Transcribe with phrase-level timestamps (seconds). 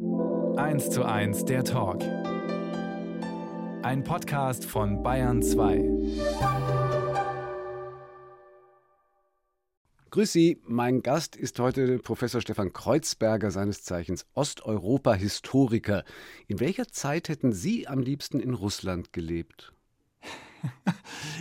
[0.00, 2.02] 1 zu 1 der Talk.
[3.82, 5.76] Ein Podcast von Bayern 2.
[10.10, 16.04] Grüß Sie, mein Gast ist heute Professor Stefan Kreuzberger, seines Zeichens Osteuropa-Historiker.
[16.48, 19.74] In welcher Zeit hätten Sie am liebsten in Russland gelebt?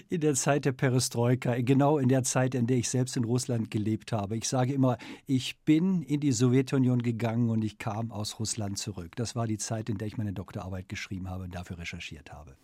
[0.09, 3.71] In der Zeit der Perestroika, genau in der Zeit, in der ich selbst in Russland
[3.71, 4.37] gelebt habe.
[4.37, 9.15] Ich sage immer, ich bin in die Sowjetunion gegangen und ich kam aus Russland zurück.
[9.15, 12.55] Das war die Zeit, in der ich meine Doktorarbeit geschrieben habe und dafür recherchiert habe.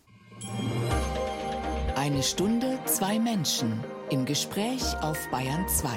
[1.96, 3.72] Eine Stunde, zwei Menschen
[4.10, 5.88] im Gespräch auf Bayern 2.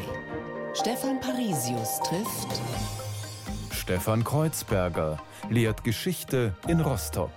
[0.73, 2.61] Stefan Parisius trifft
[3.71, 5.17] Stefan Kreuzberger,
[5.49, 7.31] lehrt Geschichte in Rostock.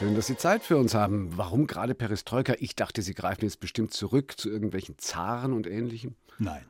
[0.00, 1.28] Schön, dass Sie Zeit für uns haben.
[1.36, 2.54] Warum gerade Perestroika?
[2.58, 6.14] Ich dachte, Sie greifen jetzt bestimmt zurück zu irgendwelchen Zaren und Ähnlichem.
[6.38, 6.62] Nein.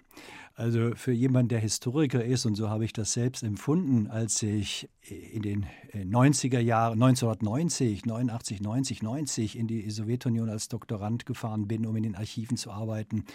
[0.57, 4.91] Also für jemanden, der Historiker ist, und so habe ich das selbst empfunden, als ich
[5.07, 11.87] in den 90er Jahren, 1990, 89, 90, 90 in die Sowjetunion als Doktorand gefahren bin,
[11.87, 13.27] um in den Archiven zu arbeiten,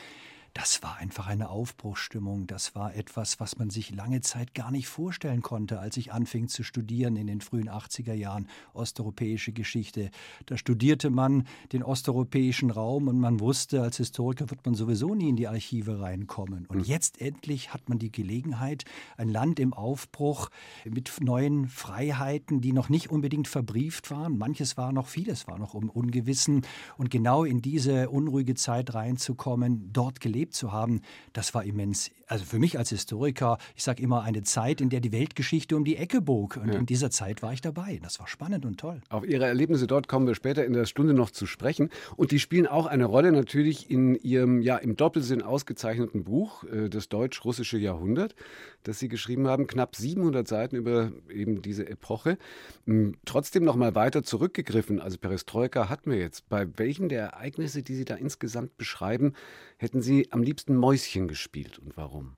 [0.55, 2.47] das war einfach eine Aufbruchsstimmung.
[2.47, 6.47] Das war etwas, was man sich lange Zeit gar nicht vorstellen konnte, als ich anfing
[6.47, 10.11] zu studieren in den frühen 80er Jahren osteuropäische Geschichte.
[10.45, 15.27] Da studierte man den osteuropäischen Raum und man wusste, als Historiker wird man sowieso nie
[15.27, 16.67] in die Archive reinkommen.
[16.67, 16.85] Und hm.
[16.85, 18.85] jetzt endlich hat man die Gelegenheit,
[19.17, 20.49] ein Land im Aufbruch
[20.85, 24.37] mit neuen Freiheiten, die noch nicht unbedingt verbrieft waren.
[24.37, 26.65] Manches war noch, vieles war noch um Ungewissen.
[26.97, 31.01] Und genau in diese unruhige Zeit reinzukommen, dort gelebt erlebt zu haben,
[31.33, 32.11] das war immens.
[32.27, 35.83] Also für mich als Historiker, ich sage immer, eine Zeit, in der die Weltgeschichte um
[35.83, 36.57] die Ecke bog.
[36.57, 36.79] Und ja.
[36.79, 37.99] in dieser Zeit war ich dabei.
[38.01, 39.01] Das war spannend und toll.
[39.09, 41.89] Auf Ihre Erlebnisse dort kommen wir später in der Stunde noch zu sprechen.
[42.15, 46.89] Und die spielen auch eine Rolle natürlich in Ihrem ja im Doppelsinn ausgezeichneten Buch, äh,
[46.89, 48.35] das deutsch-russische Jahrhundert,
[48.83, 49.67] das Sie geschrieben haben.
[49.67, 52.37] Knapp 700 Seiten über eben diese Epoche.
[52.85, 54.99] Hm, trotzdem noch mal weiter zurückgegriffen.
[54.99, 56.49] Also Perestroika hatten wir jetzt.
[56.49, 59.33] Bei welchen der Ereignisse, die Sie da insgesamt beschreiben,
[59.77, 62.37] hätten Sie am liebsten Mäuschen gespielt und warum?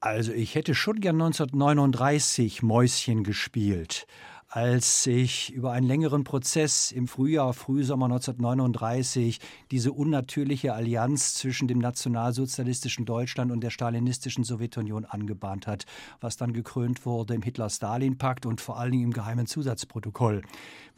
[0.00, 4.06] Also ich hätte schon gern 1939 Mäuschen gespielt
[4.48, 11.78] als ich über einen längeren Prozess im Frühjahr, Frühsommer 1939 diese unnatürliche Allianz zwischen dem
[11.78, 15.84] nationalsozialistischen Deutschland und der stalinistischen Sowjetunion angebahnt hat,
[16.20, 20.42] was dann gekrönt wurde im Hitler-Stalin-Pakt und vor allen Dingen im geheimen Zusatzprotokoll,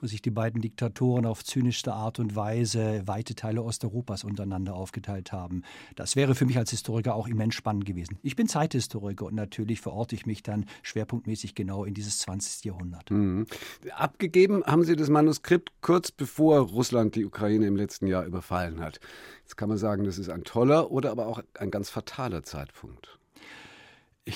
[0.01, 5.33] wo sich die beiden Diktatoren auf zynischste Art und Weise weite Teile Osteuropas untereinander aufgeteilt
[5.33, 5.63] haben.
[5.97, 8.19] Das wäre für mich als Historiker auch immens spannend gewesen.
[8.23, 12.65] Ich bin Zeithistoriker und natürlich verorte ich mich dann schwerpunktmäßig genau in dieses 20.
[12.65, 13.11] Jahrhundert.
[13.11, 13.47] Mhm.
[13.93, 19.01] Abgegeben haben Sie das Manuskript kurz bevor Russland die Ukraine im letzten Jahr überfallen hat.
[19.43, 23.18] Jetzt kann man sagen, das ist ein toller oder aber auch ein ganz fataler Zeitpunkt.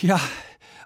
[0.00, 0.18] Ja,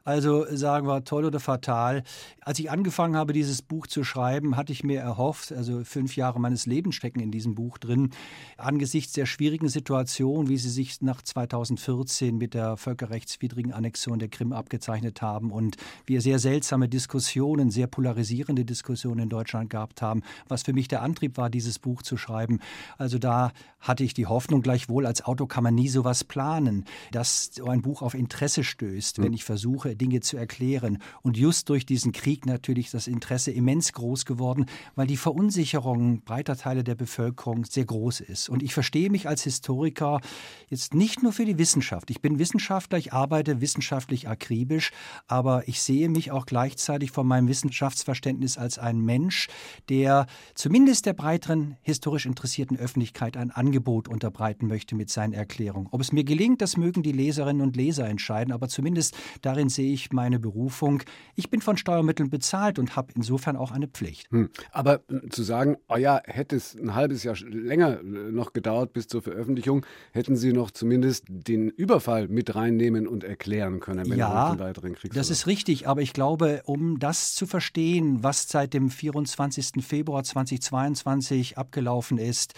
[0.06, 2.04] also sagen wir toll oder fatal.
[2.40, 6.38] Als ich angefangen habe, dieses Buch zu schreiben, hatte ich mir erhofft, also fünf Jahre
[6.38, 8.10] meines Lebens stecken in diesem Buch drin,
[8.56, 14.52] angesichts der schwierigen Situation, wie sie sich nach 2014 mit der völkerrechtswidrigen Annexion der Krim
[14.52, 20.62] abgezeichnet haben und wir sehr seltsame Diskussionen, sehr polarisierende Diskussionen in Deutschland gehabt haben, was
[20.62, 22.60] für mich der Antrieb war, dieses Buch zu schreiben.
[22.96, 23.50] Also da
[23.80, 27.82] hatte ich die Hoffnung, gleichwohl als Autor kann man nie sowas planen, dass so ein
[27.82, 29.34] Buch auf Interesse stößt, wenn hm.
[29.34, 30.98] ich versuche, Dinge zu erklären.
[31.22, 36.56] Und just durch diesen Krieg natürlich das Interesse immens groß geworden, weil die Verunsicherung breiter
[36.56, 38.48] Teile der Bevölkerung sehr groß ist.
[38.48, 40.20] Und ich verstehe mich als Historiker
[40.68, 42.10] jetzt nicht nur für die Wissenschaft.
[42.10, 44.90] Ich bin Wissenschaftler, ich arbeite wissenschaftlich akribisch,
[45.26, 49.48] aber ich sehe mich auch gleichzeitig von meinem Wissenschaftsverständnis als ein Mensch,
[49.88, 55.88] der zumindest der breiteren historisch interessierten Öffentlichkeit ein Angebot unterbreiten möchte mit seinen Erklärungen.
[55.90, 58.85] Ob es mir gelingt, das mögen die Leserinnen und Leser entscheiden, aber zumindest
[59.42, 61.02] darin sehe ich meine Berufung.
[61.34, 64.30] Ich bin von Steuermitteln bezahlt und habe insofern auch eine Pflicht.
[64.30, 64.50] Hm.
[64.72, 68.92] Aber äh, zu sagen, oh ja, hätte es ein halbes Jahr länger äh, noch gedauert
[68.92, 74.18] bis zur Veröffentlichung, hätten Sie noch zumindest den Überfall mit reinnehmen und erklären können, wenn
[74.18, 78.48] ja, es weiteren Krieg Das ist richtig, aber ich glaube, um das zu verstehen, was
[78.48, 79.84] seit dem 24.
[79.84, 82.54] Februar 2022 abgelaufen ist,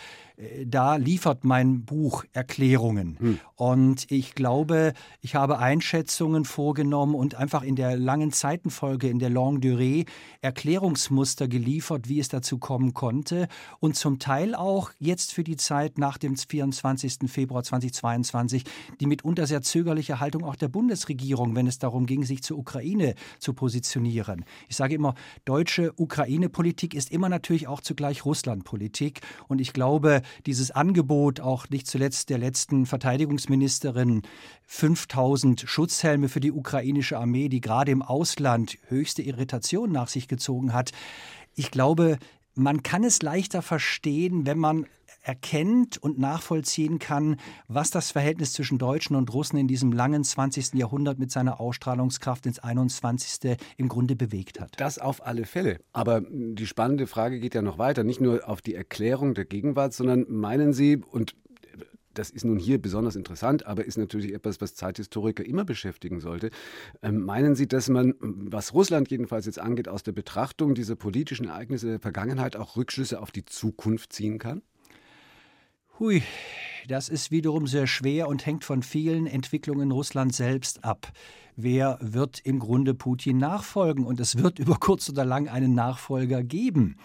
[0.66, 3.16] da liefert mein Buch Erklärungen.
[3.18, 3.40] Hm.
[3.56, 9.30] Und ich glaube, ich habe Einschätzungen vorgenommen und einfach in der langen Zeitenfolge, in der
[9.30, 10.06] Longue Durée,
[10.40, 13.48] Erklärungsmuster geliefert, wie es dazu kommen konnte.
[13.80, 17.18] Und zum Teil auch jetzt für die Zeit nach dem 24.
[17.26, 18.62] Februar 2022,
[19.00, 23.16] die mitunter sehr zögerliche Haltung auch der Bundesregierung, wenn es darum ging, sich zur Ukraine
[23.40, 24.44] zu positionieren.
[24.68, 25.14] Ich sage immer,
[25.44, 29.20] deutsche Ukraine-Politik ist immer natürlich auch zugleich Russland-Politik.
[29.48, 34.22] Und ich glaube, dieses Angebot auch nicht zuletzt der letzten Verteidigungsministerin
[34.66, 40.72] 5000 Schutzhelme für die ukrainische Armee, die gerade im Ausland höchste Irritation nach sich gezogen
[40.72, 40.92] hat.
[41.54, 42.18] Ich glaube,
[42.54, 44.86] man kann es leichter verstehen, wenn man
[45.28, 47.36] erkennt und nachvollziehen kann,
[47.68, 50.74] was das Verhältnis zwischen Deutschen und Russen in diesem langen 20.
[50.74, 53.58] Jahrhundert mit seiner Ausstrahlungskraft ins 21.
[53.76, 54.72] im Grunde bewegt hat.
[54.78, 55.80] Das auf alle Fälle.
[55.92, 59.92] Aber die spannende Frage geht ja noch weiter, nicht nur auf die Erklärung der Gegenwart,
[59.92, 61.36] sondern meinen Sie, und
[62.14, 66.50] das ist nun hier besonders interessant, aber ist natürlich etwas, was Zeithistoriker immer beschäftigen sollte.
[67.02, 71.48] Ähm, meinen Sie, dass man, was Russland jedenfalls jetzt angeht, aus der Betrachtung dieser politischen
[71.48, 74.62] Ereignisse der Vergangenheit auch Rückschlüsse auf die Zukunft ziehen kann?
[75.98, 76.22] Hui,
[76.86, 81.10] das ist wiederum sehr schwer und hängt von vielen Entwicklungen in Russland selbst ab.
[81.56, 84.06] Wer wird im Grunde Putin nachfolgen?
[84.06, 86.98] Und es wird über kurz oder lang einen Nachfolger geben.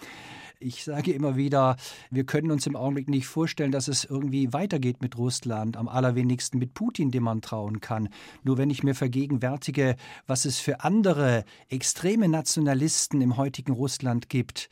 [0.60, 1.74] Ich sage immer wieder,
[2.12, 6.60] wir können uns im Augenblick nicht vorstellen, dass es irgendwie weitergeht mit Russland, am allerwenigsten
[6.60, 8.08] mit Putin, dem man trauen kann.
[8.44, 9.96] Nur wenn ich mir vergegenwärtige,
[10.28, 14.70] was es für andere extreme Nationalisten im heutigen Russland gibt,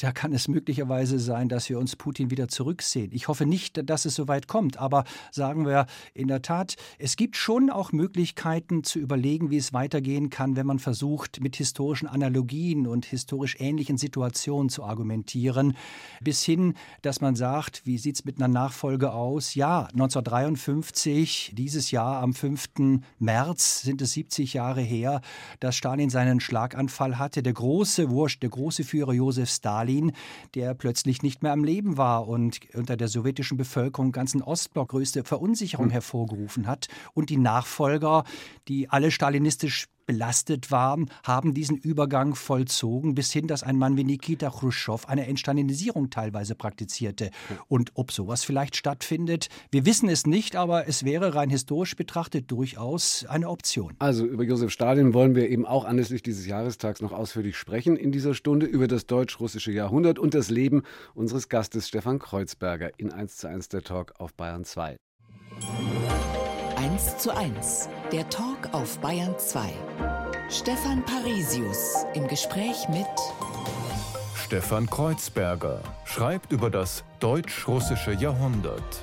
[0.00, 3.10] da kann es möglicherweise sein, dass wir uns Putin wieder zurücksehen.
[3.12, 7.16] Ich hoffe nicht, dass es so weit kommt, aber sagen wir in der Tat, es
[7.16, 12.06] gibt schon auch Möglichkeiten zu überlegen, wie es weitergehen kann, wenn man versucht, mit historischen
[12.06, 15.76] Analogien und historisch ähnlichen Situationen zu argumentieren,
[16.20, 19.54] bis hin, dass man sagt, wie sieht es mit einer Nachfolge aus?
[19.54, 22.66] Ja, 1953, dieses Jahr am 5.
[23.18, 25.20] März sind es 70 Jahre her,
[25.60, 27.42] dass Stalin seinen Schlaganfall hatte.
[27.42, 30.12] Der große Wurst, der große Führer Josef Stalin Stalin,
[30.54, 35.22] der plötzlich nicht mehr am Leben war und unter der sowjetischen Bevölkerung ganzen Ostblock größte
[35.22, 35.92] Verunsicherung hm.
[35.92, 36.88] hervorgerufen hat.
[37.12, 38.24] Und die Nachfolger,
[38.68, 44.04] die alle stalinistisch belastet waren, haben diesen Übergang vollzogen, bis hin, dass ein Mann wie
[44.04, 47.30] Nikita Khrushchev eine Entstalinisierung teilweise praktizierte.
[47.68, 52.50] Und ob sowas vielleicht stattfindet, wir wissen es nicht, aber es wäre rein historisch betrachtet
[52.50, 53.94] durchaus eine Option.
[53.98, 58.12] Also über Josef Stalin wollen wir eben auch anlässlich dieses Jahrestags noch ausführlich sprechen in
[58.12, 60.82] dieser Stunde über das deutsch-russische Jahrhundert und das Leben
[61.14, 64.96] unseres Gastes Stefan Kreuzberger in 1 zu 1 der Talk auf Bayern 2.
[66.86, 69.72] 1 zu 1, der Talk auf Bayern 2.
[70.48, 73.08] Stefan Parisius im Gespräch mit
[74.36, 79.00] Stefan Kreuzberger schreibt über das deutsch-russische Jahrhundert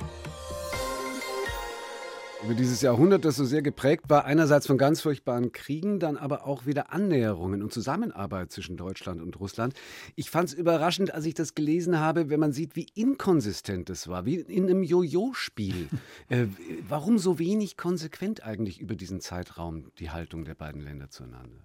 [2.44, 6.46] über dieses Jahrhundert, das so sehr geprägt war, einerseits von ganz furchtbaren Kriegen, dann aber
[6.46, 9.72] auch wieder Annäherungen und Zusammenarbeit zwischen Deutschland und Russland.
[10.14, 14.08] Ich fand es überraschend, als ich das gelesen habe, wenn man sieht, wie inkonsistent es
[14.08, 15.88] war, wie in einem Jojo-Spiel.
[16.28, 16.46] äh,
[16.86, 21.64] warum so wenig konsequent eigentlich über diesen Zeitraum die Haltung der beiden Länder zueinander?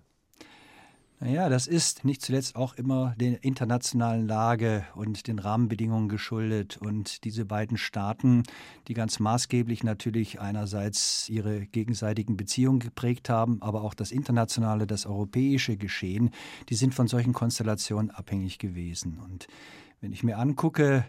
[1.21, 6.77] Naja, das ist nicht zuletzt auch immer der internationalen Lage und den Rahmenbedingungen geschuldet.
[6.77, 8.43] Und diese beiden Staaten,
[8.87, 15.05] die ganz maßgeblich natürlich einerseits ihre gegenseitigen Beziehungen geprägt haben, aber auch das internationale, das
[15.05, 16.29] europäische Geschehen,
[16.69, 19.19] die sind von solchen Konstellationen abhängig gewesen.
[19.19, 19.47] Und
[19.99, 21.03] wenn ich mir angucke,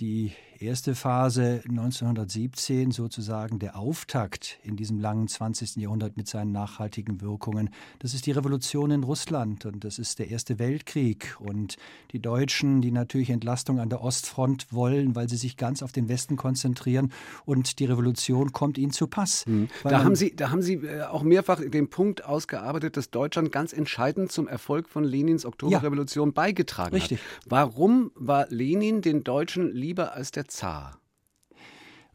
[0.00, 5.76] die erste Phase 1917 sozusagen der Auftakt in diesem langen 20.
[5.76, 7.70] Jahrhundert mit seinen nachhaltigen Wirkungen.
[7.98, 11.76] Das ist die Revolution in Russland und das ist der Erste Weltkrieg und
[12.12, 16.08] die Deutschen, die natürlich Entlastung an der Ostfront wollen, weil sie sich ganz auf den
[16.08, 17.10] Westen konzentrieren
[17.46, 19.46] und die Revolution kommt ihnen zu Pass.
[19.46, 19.68] Mhm.
[19.82, 23.72] Da, haben Sie, da haben Sie äh, auch mehrfach den Punkt ausgearbeitet, dass Deutschland ganz
[23.72, 27.18] entscheidend zum Erfolg von Lenins Oktoberrevolution ja, beigetragen richtig.
[27.18, 27.26] hat.
[27.46, 31.00] Warum war Lenin den Deutschen lieber als der Zar?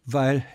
[0.05, 0.45] Weil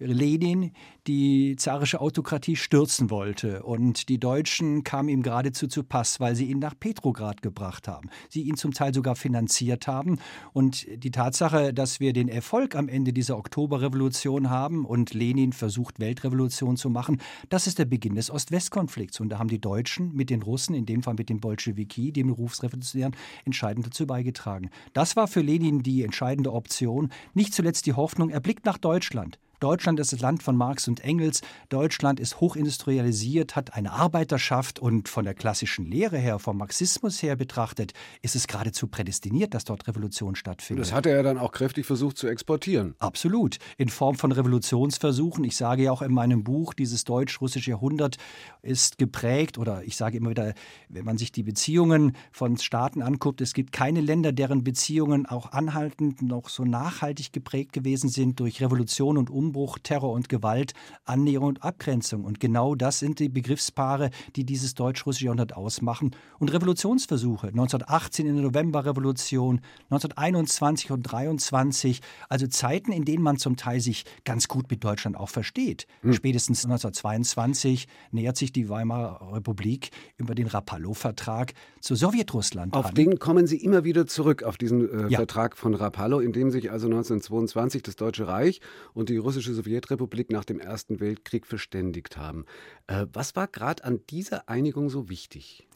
[0.00, 0.72] Lenin
[1.06, 3.62] die zarische Autokratie stürzen wollte.
[3.62, 8.10] Und die Deutschen kamen ihm geradezu zu Pass, weil sie ihn nach Petrograd gebracht haben.
[8.28, 10.18] Sie ihn zum Teil sogar finanziert haben.
[10.52, 16.00] Und die Tatsache, dass wir den Erfolg am Ende dieser Oktoberrevolution haben und Lenin versucht,
[16.00, 19.20] Weltrevolution zu machen, das ist der Beginn des Ost-West-Konflikts.
[19.20, 22.28] Und da haben die Deutschen mit den Russen, in dem Fall mit den Bolschewiki, dem
[22.28, 24.70] Berufsrevolutionären, entscheidend dazu beigetragen.
[24.92, 27.10] Das war für Lenin die entscheidende Option.
[27.34, 29.38] Nicht zuletzt die Hoffnung, er blickt nach Deutschland.
[29.60, 31.42] Deutschland ist das Land von Marx und Engels.
[31.68, 37.36] Deutschland ist hochindustrialisiert, hat eine Arbeiterschaft und von der klassischen Lehre her, vom Marxismus her
[37.36, 40.86] betrachtet, ist es geradezu prädestiniert, dass dort Revolution stattfindet.
[40.86, 42.94] Das hat er ja dann auch kräftig versucht zu exportieren.
[42.98, 43.58] Absolut.
[43.76, 45.44] In Form von Revolutionsversuchen.
[45.44, 48.16] Ich sage ja auch in meinem Buch, dieses deutsch-russische Jahrhundert
[48.62, 50.54] ist geprägt, oder ich sage immer wieder,
[50.88, 55.52] wenn man sich die Beziehungen von Staaten anguckt, es gibt keine Länder, deren Beziehungen auch
[55.52, 60.74] anhaltend noch so nachhaltig geprägt gewesen sind durch Revolution und Umbruch Umbruch, Terror und Gewalt,
[61.04, 62.24] Annäherung und Abgrenzung.
[62.24, 66.12] Und genau das sind die Begriffspaare, die dieses deutsch-russische Jahrhundert ausmachen.
[66.38, 73.56] Und Revolutionsversuche, 1918 in der Novemberrevolution, 1921 und 23, also Zeiten, in denen man zum
[73.56, 75.88] Teil sich ganz gut mit Deutschland auch versteht.
[76.02, 76.12] Hm.
[76.12, 82.94] Spätestens 1922 nähert sich die Weimarer Republik über den Rapallo-Vertrag zu Sowjetrussland Auf an.
[82.94, 85.18] den kommen Sie immer wieder zurück, auf diesen äh, ja.
[85.18, 88.60] Vertrag von Rapallo, in dem sich also 1922 das Deutsche Reich
[88.94, 92.44] und die russische Sowjetrepublik nach dem Ersten Weltkrieg verständigt haben.
[92.86, 95.66] Äh, was war gerade an dieser Einigung so wichtig?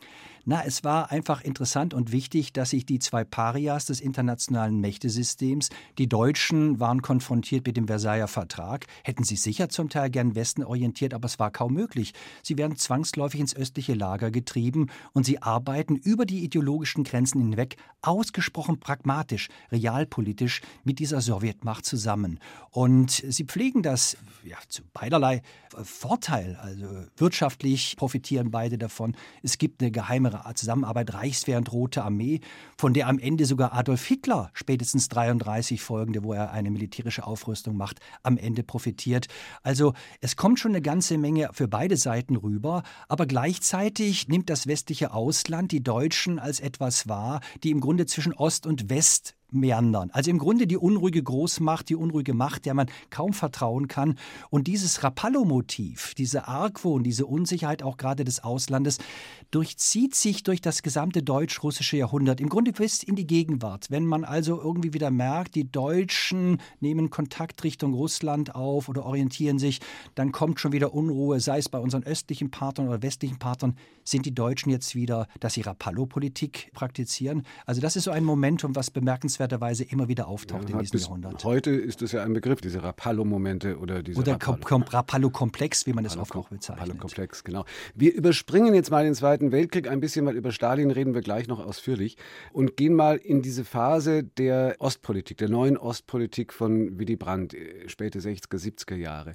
[0.47, 5.71] Na, es war einfach interessant und wichtig, dass sich die zwei Parias des internationalen Mächtesystems,
[5.97, 10.63] die Deutschen waren konfrontiert mit dem Versailler Vertrag, hätten sich sicher zum Teil gern Westen
[10.63, 12.13] orientiert, aber es war kaum möglich.
[12.43, 17.79] Sie werden zwangsläufig ins östliche Lager getrieben und sie arbeiten über die ideologischen Grenzen hinweg
[18.03, 22.39] ausgesprochen pragmatisch, realpolitisch mit dieser Sowjetmacht zusammen.
[22.71, 25.41] Und sie pflegen das ja, zu beiderlei
[25.83, 26.57] Vorteil.
[26.61, 26.87] Also
[27.17, 29.17] wirtschaftlich profitieren beide davon.
[29.43, 32.41] Es gibt eine geheime Zusammenarbeit Reichswehr und Rote Armee,
[32.77, 37.77] von der am Ende sogar Adolf Hitler, spätestens 33 folgende, wo er eine militärische Aufrüstung
[37.77, 39.27] macht, am Ende profitiert.
[39.63, 44.67] Also es kommt schon eine ganze Menge für beide Seiten rüber, aber gleichzeitig nimmt das
[44.67, 50.11] westliche Ausland die Deutschen als etwas wahr, die im Grunde zwischen Ost und West meandern.
[50.13, 54.19] Also im Grunde die unruhige Großmacht, die unruhige Macht, der man kaum vertrauen kann.
[54.51, 58.99] Und dieses Rapallo-Motiv, diese Argwohn, diese Unsicherheit auch gerade des Auslandes,
[59.51, 63.91] durchzieht sich durch das gesamte deutsch-russische Jahrhundert, im Grunde bis in die Gegenwart.
[63.91, 69.59] Wenn man also irgendwie wieder merkt, die Deutschen nehmen Kontakt Richtung Russland auf oder orientieren
[69.59, 69.81] sich,
[70.15, 74.27] dann kommt schon wieder Unruhe, sei es bei unseren östlichen Partnern oder westlichen Partnern, sind
[74.27, 77.43] die Deutschen jetzt wieder, dass sie Rapallo-Politik praktizieren.
[77.67, 81.01] Also das ist so ein Momentum, was bemerkenswert bemerkenswerterweise immer wieder auftaucht ja, in diesem
[81.01, 81.45] Jahrhundert.
[81.45, 86.17] Heute ist es ja ein Begriff, diese Rapallo-Momente oder diese Oder Rapallo-Komplex, wie man es
[86.17, 86.83] oft auch bezeichnet.
[86.83, 87.65] Rapallo-Komplex, genau.
[87.95, 91.49] Wir überspringen jetzt mal den Zweiten Weltkrieg ein bisschen, weil über Stalin reden wir gleich
[91.49, 92.17] noch ausführlich
[92.53, 97.89] und gehen mal in diese Phase der Ostpolitik, der neuen Ostpolitik von Willy Brandt, äh,
[97.89, 99.35] späte 60er, 70er Jahre.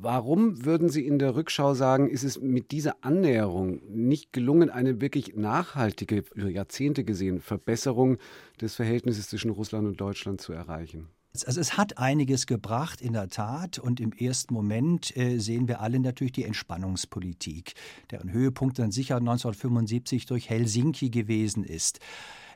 [0.00, 5.00] Warum würden Sie in der Rückschau sagen, ist es mit dieser Annäherung nicht gelungen, eine
[5.00, 8.18] wirklich nachhaltige, über Jahrzehnte gesehen, Verbesserung
[8.60, 11.08] des Verhältnisses zwischen Russland und Deutschland zu erreichen?
[11.46, 13.78] Also es hat einiges gebracht, in der Tat.
[13.78, 17.74] Und im ersten Moment äh, sehen wir alle natürlich die Entspannungspolitik,
[18.10, 22.00] deren Höhepunkt dann sicher 1975 durch Helsinki gewesen ist.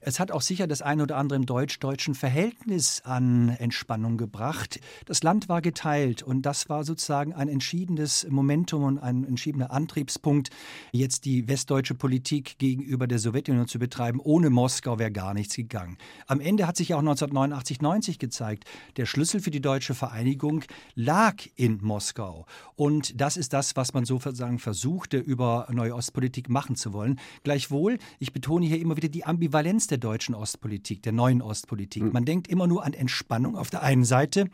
[0.05, 4.81] Es hat auch sicher das eine oder andere im deutsch-deutschen Verhältnis an Entspannung gebracht.
[5.07, 10.51] Das Land war geteilt und das war sozusagen ein entschiedenes Momentum und ein entschiedener Antriebspunkt,
[10.91, 14.19] jetzt die westdeutsche Politik gegenüber der Sowjetunion zu betreiben.
[14.19, 15.97] Ohne Moskau wäre gar nichts gegangen.
[16.27, 18.65] Am Ende hat sich auch 1989, 90 gezeigt,
[18.97, 20.65] der Schlüssel für die deutsche Vereinigung
[20.97, 22.47] lag in Moskau.
[22.75, 27.21] Und das ist das, was man sozusagen versuchte, über neue Ostpolitik machen zu wollen.
[27.45, 32.03] Gleichwohl, ich betone hier immer wieder die Ambivalenz der deutschen Ostpolitik, der neuen Ostpolitik.
[32.03, 32.13] Hm.
[32.13, 34.49] Man denkt immer nur an Entspannung auf der einen Seite.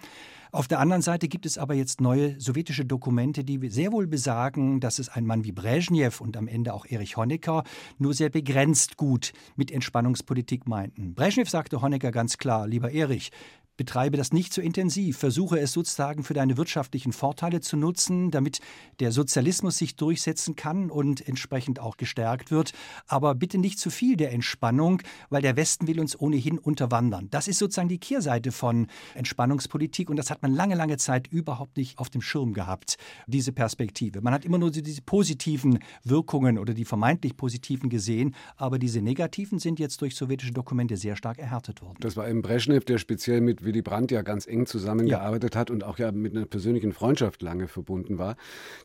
[0.51, 4.81] Auf der anderen Seite gibt es aber jetzt neue sowjetische Dokumente, die sehr wohl besagen,
[4.81, 7.65] dass es ein Mann wie Brezhnev und am Ende auch Erich Honecker
[7.99, 11.15] nur sehr begrenzt gut mit Entspannungspolitik meinten.
[11.15, 13.31] Brezhnev sagte Honecker ganz klar, lieber Erich,
[13.79, 18.59] betreibe das nicht so intensiv, versuche es sozusagen für deine wirtschaftlichen Vorteile zu nutzen, damit
[19.01, 22.73] der Sozialismus sich durchsetzen kann und entsprechend auch gestärkt wird.
[23.07, 27.29] Aber bitte nicht zu viel der Entspannung, weil der Westen will uns ohnehin unterwandern.
[27.31, 31.77] Das ist sozusagen die Kehrseite von Entspannungspolitik und das hat man lange, lange Zeit überhaupt
[31.77, 32.97] nicht auf dem Schirm gehabt,
[33.29, 34.21] diese Perspektive.
[34.21, 39.61] Man hat immer nur diese positiven Wirkungen oder die vermeintlich positiven gesehen, aber diese negativen
[39.61, 41.99] sind jetzt durch sowjetische Dokumente sehr stark erhärtet worden.
[42.01, 45.61] Das war im Brezhnev, der speziell mit Willy Brandt ja ganz eng zusammengearbeitet ja.
[45.61, 48.37] hat und auch ja mit einer persönlichen Freundschaft lange verbunden war.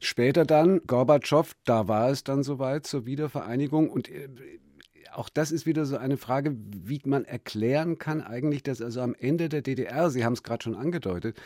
[0.01, 4.27] Später dann Gorbatschow, da war es dann soweit zur Wiedervereinigung und äh,
[5.13, 9.15] auch das ist wieder so eine Frage, wie man erklären kann eigentlich, dass also am
[9.17, 11.39] Ende der DDR, Sie haben es gerade schon angedeutet,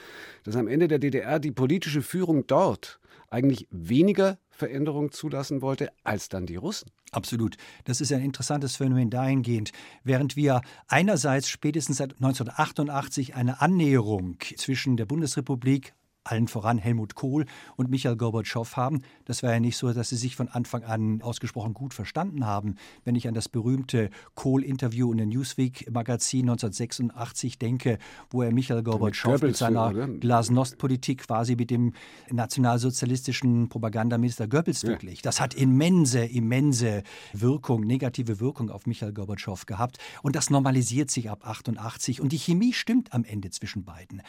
[0.44, 6.30] dass am Ende der DDR die politische Führung dort eigentlich weniger Veränderung zulassen wollte als
[6.30, 6.90] dann die Russen.
[7.12, 7.58] Absolut.
[7.86, 9.72] Das ist ein interessantes Phänomen dahingehend.
[10.04, 15.94] Während wir einerseits spätestens seit 1988 eine Annäherung zwischen der Bundesrepublik
[16.32, 19.02] allen voran Helmut Kohl und Michael Gorbatschow haben.
[19.26, 22.76] Das war ja nicht so, dass sie sich von Anfang an ausgesprochen gut verstanden haben.
[23.04, 27.98] Wenn ich an das berühmte Kohl-Interview in der Newsweek-Magazin 1986 denke,
[28.30, 31.94] wo er Michael Gorbatschow mit seiner Glasnost-Politik quasi mit dem
[32.30, 34.90] nationalsozialistischen Propagandaminister Goebbels ja.
[34.90, 35.22] verglich.
[35.22, 37.04] Das hat immense, immense
[37.34, 39.98] Wirkung, negative Wirkung auf Michael Gorbatschow gehabt.
[40.22, 42.22] Und das normalisiert sich ab 88.
[42.22, 44.22] Und die Chemie stimmt am Ende zwischen beiden.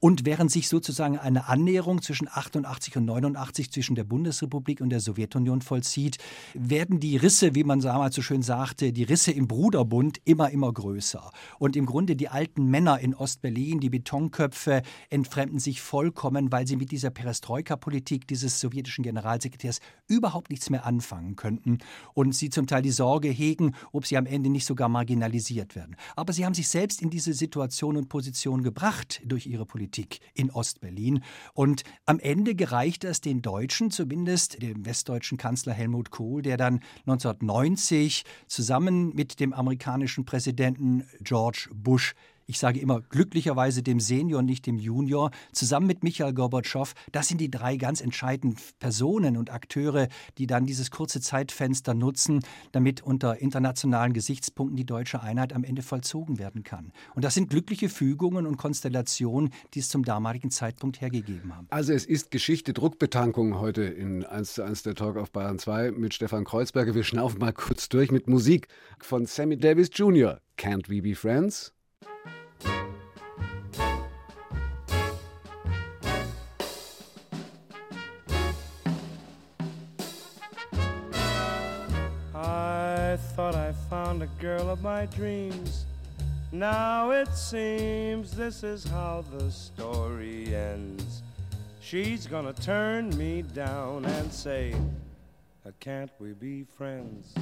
[0.00, 5.00] Und während sich sozusagen eine Annäherung zwischen 88 und 89 zwischen der Bundesrepublik und der
[5.00, 6.18] Sowjetunion vollzieht,
[6.54, 10.72] werden die Risse, wie man damals so schön sagte, die Risse im Bruderbund immer, immer
[10.72, 11.30] größer.
[11.58, 16.76] Und im Grunde die alten Männer in Ostberlin, die Betonköpfe, entfremden sich vollkommen, weil sie
[16.76, 21.78] mit dieser Perestroika-Politik dieses sowjetischen Generalsekretärs überhaupt nichts mehr anfangen könnten
[22.14, 25.96] und sie zum Teil die Sorge hegen, ob sie am Ende nicht sogar marginalisiert werden.
[26.14, 30.50] Aber sie haben sich selbst in diese Situation und Position gebracht durch ihre Politik in
[30.50, 31.22] Ostberlin.
[31.54, 36.80] Und am Ende gereicht es den Deutschen, zumindest dem westdeutschen Kanzler Helmut Kohl, der dann
[37.06, 42.14] 1990 zusammen mit dem amerikanischen Präsidenten George Bush
[42.46, 47.40] ich sage immer glücklicherweise dem Senior, nicht dem Junior, zusammen mit Michael Gorbatschow, das sind
[47.40, 52.40] die drei ganz entscheidenden Personen und Akteure, die dann dieses kurze Zeitfenster nutzen,
[52.72, 56.92] damit unter internationalen Gesichtspunkten die deutsche Einheit am Ende vollzogen werden kann.
[57.14, 61.66] Und das sind glückliche Fügungen und Konstellationen, die es zum damaligen Zeitpunkt hergegeben haben.
[61.70, 65.90] Also es ist Geschichte Druckbetankung heute in 1 zu 1 der Talk auf Bayern 2
[65.90, 66.94] mit Stefan Kreuzberger.
[66.94, 68.68] Wir schnaufen mal kurz durch mit Musik
[69.00, 70.40] von Sammy Davis Jr.
[70.56, 71.72] Can't We Be Friends?
[84.16, 85.84] Found a girl of my dreams.
[86.50, 91.22] Now it seems this is how the story ends.
[91.80, 94.74] She's gonna turn me down and say,
[95.80, 97.34] Can't we be friends?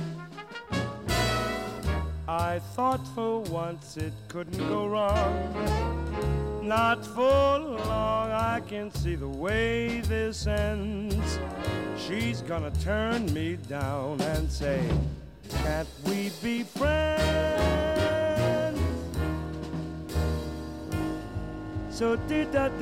[2.26, 6.60] I thought for once it couldn't go wrong.
[6.60, 11.38] Not for long, I can see the way this ends.
[11.96, 14.82] She's gonna turn me down and say,
[15.50, 17.14] Can't we be friends?
[21.90, 22.72] So did that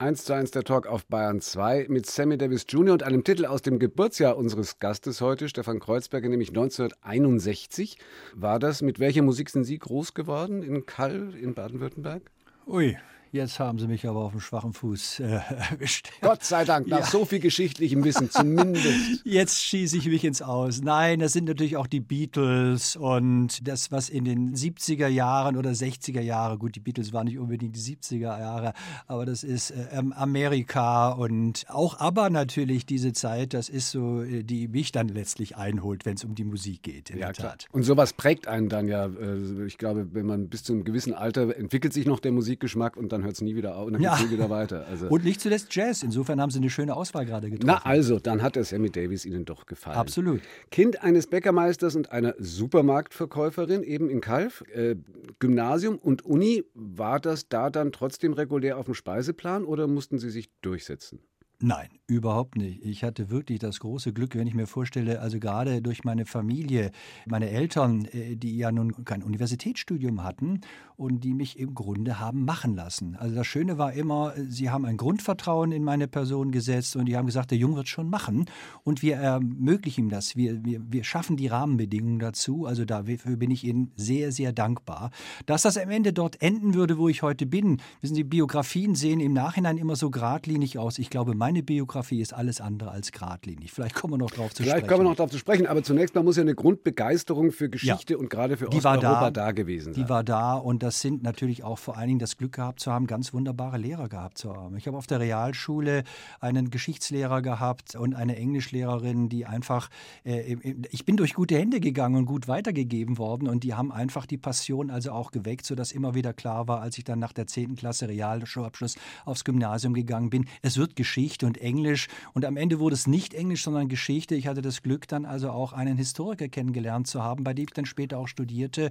[0.00, 2.92] 1 zu 1 der Talk auf Bayern 2 mit Sammy Davis Jr.
[2.92, 7.98] und einem Titel aus dem Geburtsjahr unseres Gastes heute, Stefan Kreuzberger, nämlich 1961.
[8.32, 12.22] War das, mit welcher Musik sind Sie groß geworden in Kall in Baden-Württemberg?
[12.68, 12.96] Ui,
[13.30, 15.24] Jetzt haben Sie mich aber auf dem schwachen Fuß äh,
[15.70, 16.08] erwischt.
[16.20, 17.06] Gott sei Dank, nach ja.
[17.06, 19.20] so viel geschichtlichem Wissen zumindest.
[19.24, 20.80] Jetzt schieße ich mich ins Aus.
[20.80, 25.70] Nein, das sind natürlich auch die Beatles und das, was in den 70er Jahren oder
[25.70, 28.72] 60er Jahren, gut, die Beatles waren nicht unbedingt die 70er Jahre,
[29.06, 34.22] aber das ist äh, ähm, Amerika und auch aber natürlich diese Zeit, das ist so,
[34.22, 37.34] äh, die mich dann letztlich einholt, wenn es um die Musik geht, in ja, der
[37.34, 37.58] Tat.
[37.60, 37.74] Klar.
[37.74, 41.14] Und sowas prägt einen dann ja, äh, ich glaube, wenn man bis zu einem gewissen
[41.14, 43.94] Alter entwickelt sich noch der Musikgeschmack und dann dann hört es nie wieder auf und
[43.94, 44.16] dann ja.
[44.16, 44.86] geht es wieder weiter.
[44.88, 46.02] Also und nicht zuletzt Jazz.
[46.02, 47.66] Insofern haben Sie eine schöne Auswahl gerade getroffen.
[47.66, 49.96] Na also, dann hat der Sammy Davis Ihnen doch gefallen.
[49.96, 50.40] Absolut.
[50.70, 54.64] Kind eines Bäckermeisters und einer Supermarktverkäuferin eben in Kalf.
[54.72, 54.96] Äh,
[55.38, 60.30] Gymnasium und Uni, war das da dann trotzdem regulär auf dem Speiseplan oder mussten Sie
[60.30, 61.20] sich durchsetzen?
[61.60, 62.84] Nein, überhaupt nicht.
[62.84, 66.90] Ich hatte wirklich das große Glück, wenn ich mir vorstelle, also gerade durch meine Familie,
[67.26, 70.60] meine Eltern, äh, die ja nun kein Universitätsstudium hatten
[70.96, 73.16] und die mich im Grunde haben machen lassen.
[73.16, 77.16] Also das Schöne war immer, sie haben ein Grundvertrauen in meine Person gesetzt und die
[77.16, 78.46] haben gesagt, der Junge wird schon machen
[78.84, 80.36] und wir ermöglichen ihm das.
[80.36, 82.66] Wir, wir, wir schaffen die Rahmenbedingungen dazu.
[82.66, 85.10] Also dafür bin ich ihnen sehr, sehr dankbar.
[85.46, 89.20] Dass das am Ende dort enden würde, wo ich heute bin, wissen Sie, Biografien sehen
[89.20, 90.98] im Nachhinein immer so geradlinig aus.
[90.98, 93.72] Ich glaube, meine Biografie ist alles andere als geradlinig.
[93.72, 94.84] Vielleicht kommen wir noch drauf zu Vielleicht sprechen.
[94.84, 97.70] Vielleicht kommen wir noch darauf zu sprechen, aber zunächst mal muss ja eine Grundbegeisterung für
[97.70, 98.18] Geschichte ja.
[98.18, 100.04] und gerade für die Osteuropa da, da, gewesen sein.
[100.04, 102.92] Die war da und das sind natürlich auch vor allen Dingen das Glück gehabt zu
[102.92, 104.76] haben, ganz wunderbare Lehrer gehabt zu haben.
[104.76, 106.04] Ich habe auf der Realschule
[106.38, 109.88] einen Geschichtslehrer gehabt und eine Englischlehrerin, die einfach,
[110.24, 110.54] äh,
[110.90, 114.36] ich bin durch gute Hände gegangen und gut weitergegeben worden und die haben einfach die
[114.36, 117.76] Passion also auch geweckt, sodass immer wieder klar war, als ich dann nach der 10.
[117.76, 122.08] Klasse Realschulabschluss aufs Gymnasium gegangen bin, es wird Geschichte Geschichte und Englisch.
[122.34, 124.34] Und am Ende wurde es nicht Englisch, sondern Geschichte.
[124.34, 127.74] Ich hatte das Glück, dann also auch einen Historiker kennengelernt zu haben, bei dem ich
[127.74, 128.90] dann später auch studierte.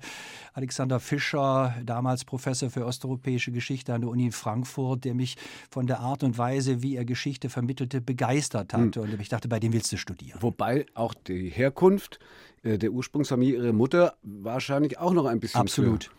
[0.53, 5.36] Alexander Fischer, damals Professor für osteuropäische Geschichte an der Uni Frankfurt, der mich
[5.69, 8.99] von der Art und Weise, wie er Geschichte vermittelte, begeistert hatte.
[8.99, 9.13] Mhm.
[9.13, 10.41] Und ich dachte, bei dem willst du studieren.
[10.41, 12.19] Wobei auch die Herkunft
[12.63, 15.62] äh, der Ursprungsfamilie, ihre Mutter, wahrscheinlich auch noch ein bisschen.
[15.62, 16.05] Absolut.
[16.05, 16.12] Für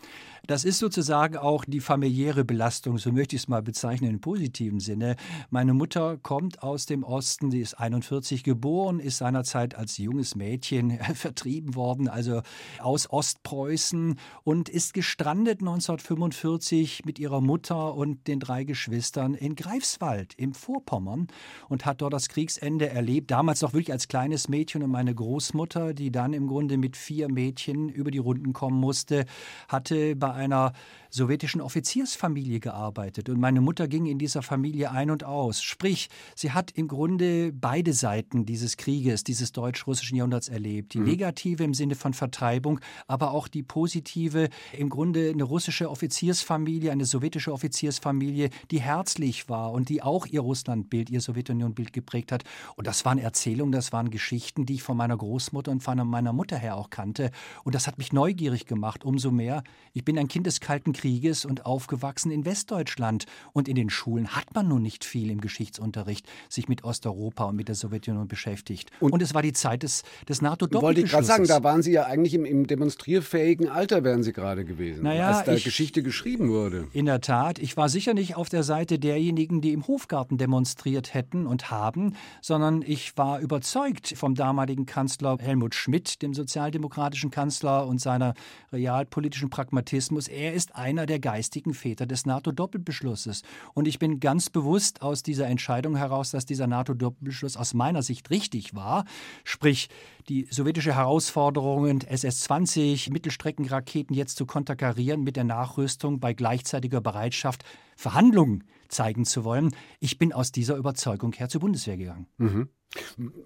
[0.48, 4.80] das ist sozusagen auch die familiäre Belastung, so möchte ich es mal bezeichnen im positiven
[4.80, 5.16] Sinne.
[5.50, 10.98] Meine Mutter kommt aus dem Osten, sie ist 41 geboren, ist seinerzeit als junges Mädchen
[11.14, 12.40] vertrieben worden, also
[12.80, 20.32] aus Ostpreußen und ist gestrandet 1945 mit ihrer Mutter und den drei Geschwistern in Greifswald
[20.34, 21.26] im Vorpommern
[21.68, 23.30] und hat dort das Kriegsende erlebt.
[23.30, 27.30] Damals noch wirklich als kleines Mädchen und meine Großmutter, die dann im Grunde mit vier
[27.30, 29.26] Mädchen über die Runden kommen musste,
[29.68, 30.72] hatte bei einer
[31.10, 35.62] sowjetischen Offiziersfamilie gearbeitet und meine Mutter ging in dieser Familie ein und aus.
[35.62, 40.94] Sprich, sie hat im Grunde beide Seiten dieses Krieges, dieses deutsch-russischen Jahrhunderts erlebt.
[40.94, 41.06] Die mhm.
[41.06, 47.04] negative im Sinne von Vertreibung, aber auch die positive, im Grunde eine russische Offiziersfamilie, eine
[47.04, 52.44] sowjetische Offiziersfamilie, die herzlich war und die auch ihr Russlandbild, ihr Sowjetunion-Bild geprägt hat.
[52.76, 56.32] Und das waren Erzählungen, das waren Geschichten, die ich von meiner Großmutter und von meiner
[56.32, 57.30] Mutter her auch kannte.
[57.64, 59.62] Und das hat mich neugierig gemacht, umso mehr.
[59.92, 63.26] Ich bin ein Kind des Kalten Krieges und aufgewachsen in Westdeutschland.
[63.52, 67.56] Und in den Schulen hat man nun nicht viel im Geschichtsunterricht sich mit Osteuropa und
[67.56, 68.90] mit der Sowjetunion beschäftigt.
[69.00, 70.82] Und, und es war die Zeit des, des NATO-Doppelbeschlusses.
[70.82, 74.32] Wollte ich gerade sagen, da waren Sie ja eigentlich im, im demonstrierfähigen Alter, wären Sie
[74.32, 76.88] gerade gewesen, naja, als da ich, Geschichte geschrieben wurde.
[76.92, 77.58] In der Tat.
[77.58, 82.14] Ich war sicher nicht auf der Seite derjenigen, die im Hofgarten demonstriert hätten und haben,
[82.42, 88.34] sondern ich war überzeugt vom damaligen Kanzler Helmut Schmidt, dem sozialdemokratischen Kanzler und seiner
[88.72, 90.07] realpolitischen Pragmatismus.
[90.28, 93.42] Er ist ein einer der geistigen Väter des NATO-Doppelbeschlusses.
[93.74, 98.30] Und ich bin ganz bewusst aus dieser Entscheidung heraus, dass dieser NATO-Doppelbeschluss aus meiner Sicht
[98.30, 99.04] richtig war,
[99.44, 99.90] sprich
[100.30, 108.64] die sowjetische Herausforderung, SS-20 Mittelstreckenraketen jetzt zu konterkarieren mit der Nachrüstung bei gleichzeitiger Bereitschaft, Verhandlungen
[108.88, 109.74] zeigen zu wollen.
[110.00, 112.26] Ich bin aus dieser Überzeugung her zur Bundeswehr gegangen.
[112.38, 112.68] Mhm.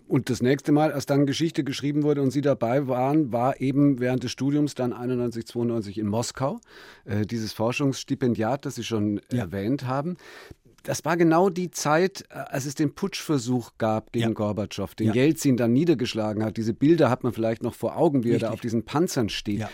[0.06, 3.98] Und das nächste Mal, als dann Geschichte geschrieben wurde und Sie dabei waren, war eben
[3.98, 6.60] während des Studiums dann 91, 92 in Moskau.
[7.04, 9.40] Äh, dieses Forschungsstipendiat, das Sie schon ja.
[9.40, 10.16] erwähnt haben
[10.82, 14.32] das war genau die Zeit, äh, als es den Putschversuch gab gegen ja.
[14.32, 15.14] Gorbatschow, den ja.
[15.14, 16.56] Jelzin dann niedergeschlagen hat.
[16.56, 18.42] Diese Bilder hat man vielleicht noch vor Augen, wie Richtig.
[18.42, 19.60] er da auf diesen Panzern steht.
[19.60, 19.70] Ja.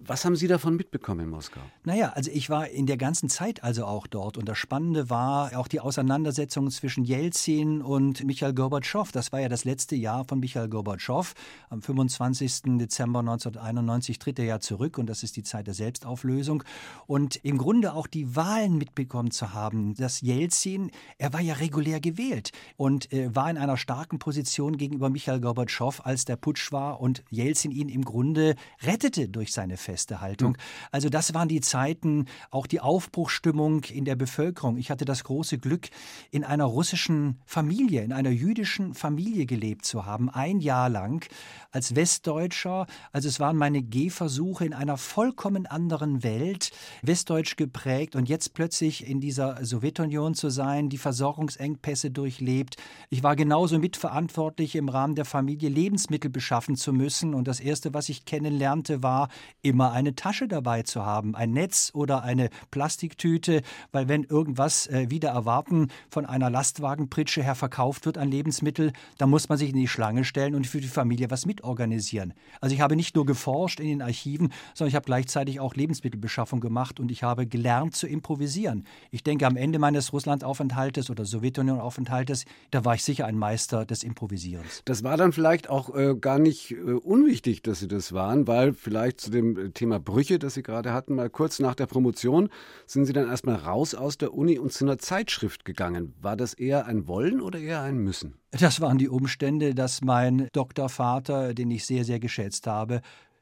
[0.00, 1.60] Was haben Sie davon mitbekommen in Moskau?
[1.84, 5.56] Naja, also ich war in der ganzen Zeit also auch dort und das Spannende war
[5.56, 9.10] auch die Auseinandersetzung zwischen Jelzin und Michael Gorbatschow.
[9.12, 11.34] Das war ja das letzte Jahr von Michael Gorbatschow.
[11.70, 12.78] Am 25.
[12.78, 16.62] Dezember 1991 tritt er ja zurück und das ist die Zeit der Selbstauflösung.
[17.06, 21.54] Und im Grunde auch die Wahlen mitbekommen zu haben, dass Jelzin Jelzin, er war ja
[21.54, 26.72] regulär gewählt und äh, war in einer starken Position gegenüber Michael Gorbatschow, als der Putsch
[26.72, 30.52] war und Jelzin ihn im Grunde rettete durch seine feste Haltung.
[30.52, 30.56] Mhm.
[30.90, 34.76] Also das waren die Zeiten, auch die Aufbruchstimmung in der Bevölkerung.
[34.76, 35.88] Ich hatte das große Glück,
[36.30, 41.26] in einer russischen Familie, in einer jüdischen Familie gelebt zu haben, ein Jahr lang
[41.70, 42.86] als Westdeutscher.
[43.12, 49.06] Also es waren meine Gehversuche in einer vollkommen anderen Welt, westdeutsch geprägt und jetzt plötzlich
[49.06, 52.74] in dieser Sowjetunion zu sein, die Versorgungsengpässe durchlebt.
[53.10, 57.94] Ich war genauso mitverantwortlich im Rahmen der Familie Lebensmittel beschaffen zu müssen und das erste,
[57.94, 59.28] was ich kennenlernte, war
[59.62, 65.10] immer eine Tasche dabei zu haben, ein Netz oder eine Plastiktüte, weil wenn irgendwas äh,
[65.10, 69.76] wieder erwarten von einer Lastwagenpritsche her verkauft wird an Lebensmittel, dann muss man sich in
[69.76, 72.34] die Schlange stellen und für die Familie was mit organisieren.
[72.60, 76.58] Also ich habe nicht nur geforscht in den Archiven, sondern ich habe gleichzeitig auch Lebensmittelbeschaffung
[76.58, 78.88] gemacht und ich habe gelernt zu improvisieren.
[79.12, 84.02] Ich denke, am Ende meines Russlandaufenthaltes oder Sowjetunion-Aufenthaltes, da war ich sicher ein Meister des
[84.02, 84.82] Improvisierens.
[84.84, 88.72] Das war dann vielleicht auch äh, gar nicht äh, unwichtig, dass Sie das waren, weil
[88.72, 92.48] vielleicht zu dem Thema Brüche, das Sie gerade hatten, mal kurz nach der Promotion
[92.86, 96.14] sind Sie dann erstmal raus aus der Uni und zu einer Zeitschrift gegangen.
[96.20, 98.34] War das eher ein Wollen oder eher ein Müssen?
[98.52, 103.00] Das waren die Umstände, dass mein Doktorvater, den ich sehr, sehr geschätzt habe,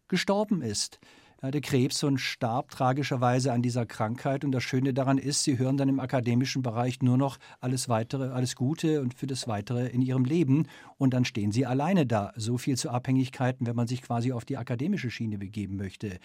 [0.08, 0.98] gestorben ist.
[1.42, 4.44] Hatte Krebs und starb tragischerweise an dieser Krankheit.
[4.44, 8.28] Und das Schöne daran ist, sie hören dann im akademischen Bereich nur noch alles weitere,
[8.28, 10.66] alles Gute und für das Weitere in ihrem Leben.
[10.98, 12.34] Und dann stehen sie alleine da.
[12.36, 16.18] So viel zu Abhängigkeiten, wenn man sich quasi auf die akademische Schiene begeben möchte.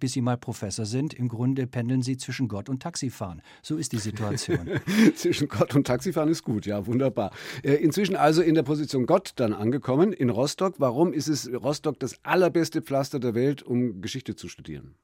[0.00, 3.42] Bis sie mal Professor sind, im Grunde pendeln sie zwischen Gott und Taxifahren.
[3.60, 4.70] So ist die Situation.
[5.14, 7.32] zwischen Gott und Taxifahren ist gut, ja, wunderbar.
[7.62, 10.76] Äh, inzwischen also in der Position Gott dann angekommen in Rostock.
[10.78, 14.94] Warum ist es Rostock das allerbeste Pflaster der Welt, um Geschichte zu studieren?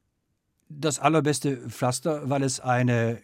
[0.68, 3.20] Das allerbeste Pflaster, weil es eine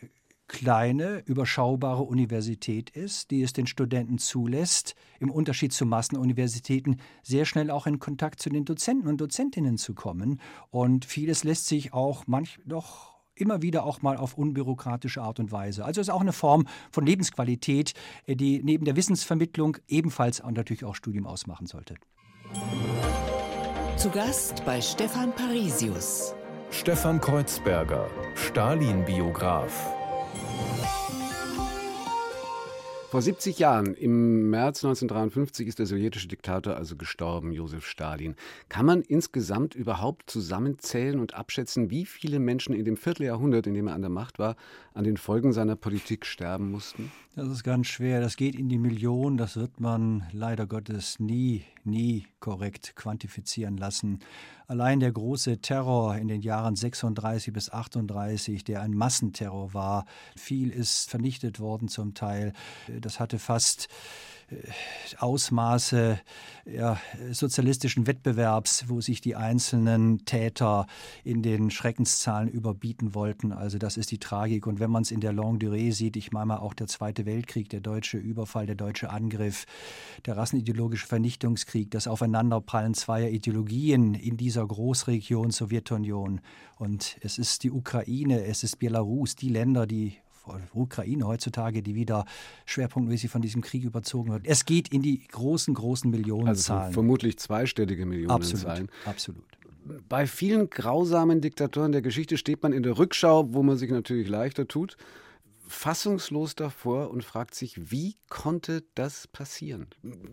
[0.49, 7.71] kleine, überschaubare Universität ist, die es den Studenten zulässt, im Unterschied zu Massenuniversitäten sehr schnell
[7.71, 10.41] auch in Kontakt zu den Dozenten und Dozentinnen zu kommen.
[10.71, 15.53] Und vieles lässt sich auch manch doch immer wieder auch mal auf unbürokratische Art und
[15.53, 15.85] Weise.
[15.85, 17.95] Also ist auch eine Form von Lebensqualität,
[18.27, 21.97] die neben der Wissensvermittlung ebenfalls natürlich auch Studium ausmachen sollte.
[23.97, 26.35] Zu Gast bei Stefan Parisius.
[26.71, 29.95] Stefan Kreuzberger, Stalin-Biograf.
[33.11, 38.37] Vor 70 Jahren, im März 1953, ist der sowjetische Diktator also gestorben, Josef Stalin.
[38.69, 43.87] Kann man insgesamt überhaupt zusammenzählen und abschätzen, wie viele Menschen in dem Vierteljahrhundert, in dem
[43.87, 44.57] er an der Macht war,
[44.93, 47.11] an den Folgen seiner Politik sterben mussten?
[47.35, 48.21] Das ist ganz schwer.
[48.21, 49.39] Das geht in die Millionen.
[49.39, 54.21] Das wird man leider Gottes nie nie korrekt quantifizieren lassen.
[54.67, 60.71] Allein der große Terror in den Jahren 36 bis 38, der ein Massenterror war, viel
[60.71, 62.53] ist vernichtet worden zum Teil.
[63.01, 63.89] Das hatte fast
[65.19, 66.21] Ausmaße
[66.67, 70.87] ja, sozialistischen Wettbewerbs, wo sich die einzelnen Täter
[71.23, 73.53] in den Schreckenszahlen überbieten wollten.
[73.53, 74.67] Also das ist die Tragik.
[74.67, 77.25] Und wenn man es in der Longue Durée sieht, ich meine mal auch der Zweite
[77.25, 79.67] Weltkrieg, der deutsche Überfall, der deutsche Angriff,
[80.27, 86.41] der rassenideologische Vernichtungskrieg, das Aufeinanderprallen zweier Ideologien in dieser Großregion Sowjetunion.
[86.79, 90.17] Und es ist die Ukraine, es ist Belarus, die Länder, die
[90.75, 92.25] Ukraine heutzutage, die wieder
[92.65, 94.47] schwerpunktmäßig von diesem Krieg überzogen wird.
[94.47, 96.83] Es geht in die großen, großen Millionenzahlen.
[96.85, 98.89] Also vermutlich zweistellige Millionenzahlen.
[99.05, 99.45] Absolut, absolut.
[100.09, 104.29] Bei vielen grausamen Diktatoren der Geschichte steht man in der Rückschau, wo man sich natürlich
[104.29, 104.97] leichter tut
[105.69, 109.87] fassungslos davor und fragt sich, wie konnte das passieren?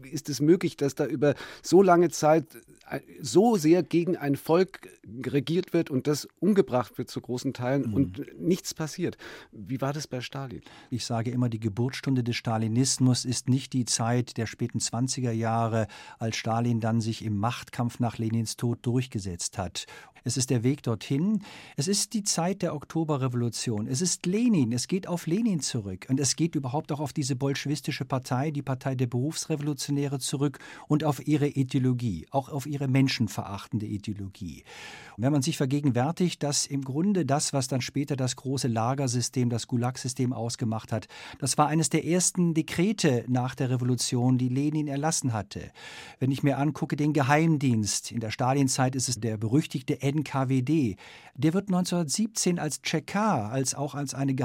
[0.04, 2.46] Ist es möglich, dass da über so lange Zeit
[2.89, 4.89] äh, so sehr gegen ein Volk
[5.26, 7.93] regiert wird und das umgebracht wird zu großen Teilen mhm.
[7.93, 9.17] und nichts passiert?
[9.52, 10.62] Wie war das bei Stalin?
[10.89, 15.88] Ich sage immer, die Geburtsstunde des Stalinismus ist nicht die Zeit der späten 20er Jahre,
[16.19, 19.86] als Stalin dann sich im Machtkampf nach Lenins Tod durchgesetzt hat
[20.24, 21.41] es ist der Weg dorthin.
[21.76, 23.88] Es ist die Zeit der Oktoberrevolution.
[23.88, 24.72] Es ist Lenin.
[24.72, 26.08] Es geht auf Lenin zurück.
[26.10, 31.04] Und es geht überhaupt auch auf diese bolschewistische Partei, die Partei der Berufsrevolutionäre zurück und
[31.04, 34.64] auf ihre Ideologie, auch auf ihre menschenverachtende Ideologie.
[35.18, 39.50] Und wenn man sich vergegenwärtigt, dass im Grunde das, was dann später das große Lagersystem,
[39.50, 41.08] das Gulag-System ausgemacht hat,
[41.40, 45.72] das war eines der ersten Dekrete nach der Revolution, die Lenin erlassen hatte.
[46.20, 50.98] Wenn ich mir angucke, den Geheimdienst, in der Stalinzeit ist es der berüchtigte NKWD,
[51.36, 54.36] der wird 1917 als Tschekar, als auch als eine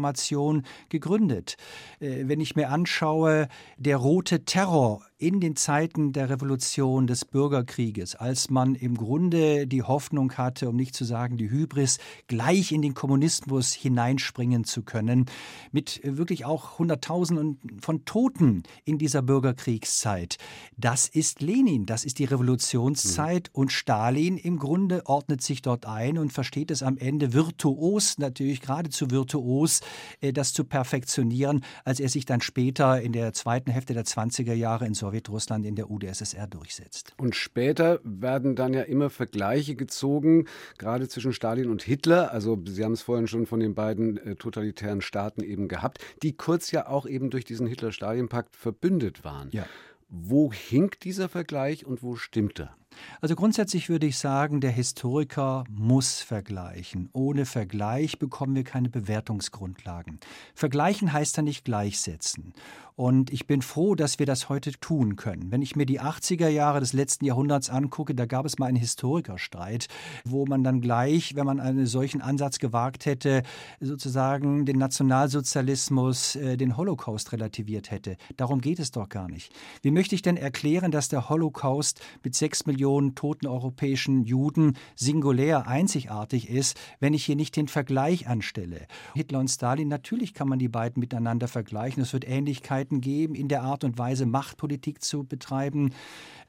[0.00, 1.56] Geheimdienstformation gegründet.
[2.00, 8.14] Äh, wenn ich mir anschaue, der rote Terror in den Zeiten der Revolution, des Bürgerkrieges,
[8.14, 12.80] als man im Grunde die Hoffnung hatte, um nicht zu sagen die Hybris, gleich in
[12.80, 15.26] den Kommunismus hineinspringen zu können,
[15.72, 20.38] mit wirklich auch Hunderttausenden von Toten in dieser Bürgerkriegszeit.
[20.78, 23.60] Das ist Lenin, das ist die Revolutionszeit mhm.
[23.60, 28.62] und Stalin im Grunde ordnet sich dort ein und versteht es am Ende virtuos, natürlich
[28.62, 29.82] geradezu virtuos,
[30.22, 34.54] äh, das zu perfektionieren, als er sich dann später in der zweiten Hälfte der 20er
[34.54, 37.14] Jahre in Sowjetrussland in der UdSSR durchsetzt.
[37.18, 40.46] Und später werden dann ja immer Vergleiche gezogen,
[40.78, 42.32] gerade zwischen Stalin und Hitler.
[42.32, 46.36] Also Sie haben es vorhin schon von den beiden äh, totalitären Staaten eben gehabt, die
[46.36, 49.48] kurz ja auch eben durch diesen Hitler-Stalin-Pakt verbündet waren.
[49.52, 49.66] Ja.
[50.08, 52.74] Wo hinkt dieser Vergleich und wo stimmt er?
[53.20, 57.08] Also grundsätzlich würde ich sagen, der Historiker muss vergleichen.
[57.12, 60.18] Ohne Vergleich bekommen wir keine Bewertungsgrundlagen.
[60.54, 62.52] Vergleichen heißt ja nicht gleichsetzen.
[63.00, 65.50] Und ich bin froh, dass wir das heute tun können.
[65.50, 68.76] Wenn ich mir die 80er Jahre des letzten Jahrhunderts angucke, da gab es mal einen
[68.76, 69.88] Historikerstreit,
[70.26, 73.42] wo man dann gleich, wenn man einen solchen Ansatz gewagt hätte,
[73.80, 78.18] sozusagen den Nationalsozialismus, äh, den Holocaust relativiert hätte.
[78.36, 79.50] Darum geht es doch gar nicht.
[79.80, 85.66] Wie möchte ich denn erklären, dass der Holocaust mit sechs Millionen toten europäischen Juden singulär
[85.66, 88.86] einzigartig ist, wenn ich hier nicht den Vergleich anstelle?
[89.14, 92.02] Hitler und Stalin, natürlich kann man die beiden miteinander vergleichen.
[92.02, 95.92] Es wird Ähnlichkeiten Möglichkeiten geben, in der Art und Weise Machtpolitik zu betreiben.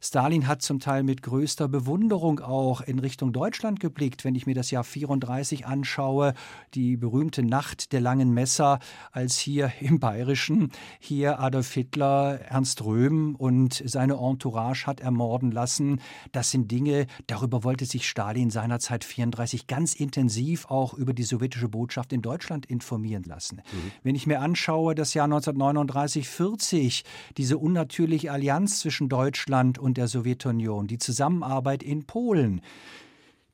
[0.04, 4.56] Stalin hat zum Teil mit größter Bewunderung auch in Richtung Deutschland geblickt, wenn ich mir
[4.56, 6.34] das Jahr 34 anschaue,
[6.74, 8.80] die berühmte Nacht der langen Messer,
[9.12, 16.02] als hier im Bayerischen hier Adolf Hitler Ernst Röhm und seine Entourage hat ermorden lassen.
[16.32, 21.70] Das sind Dinge, darüber wollte sich Stalin seinerzeit 34 ganz intensiv auch über die sowjetische
[21.70, 23.58] Botschaft in Deutschland informieren lassen.
[23.58, 23.92] Mhm.
[24.02, 27.04] Wenn ich mir anschaue, das Jahr 1939, 40,
[27.38, 32.62] diese unnatürliche Allianz zwischen Deutschland und und der Sowjetunion, die Zusammenarbeit in Polen.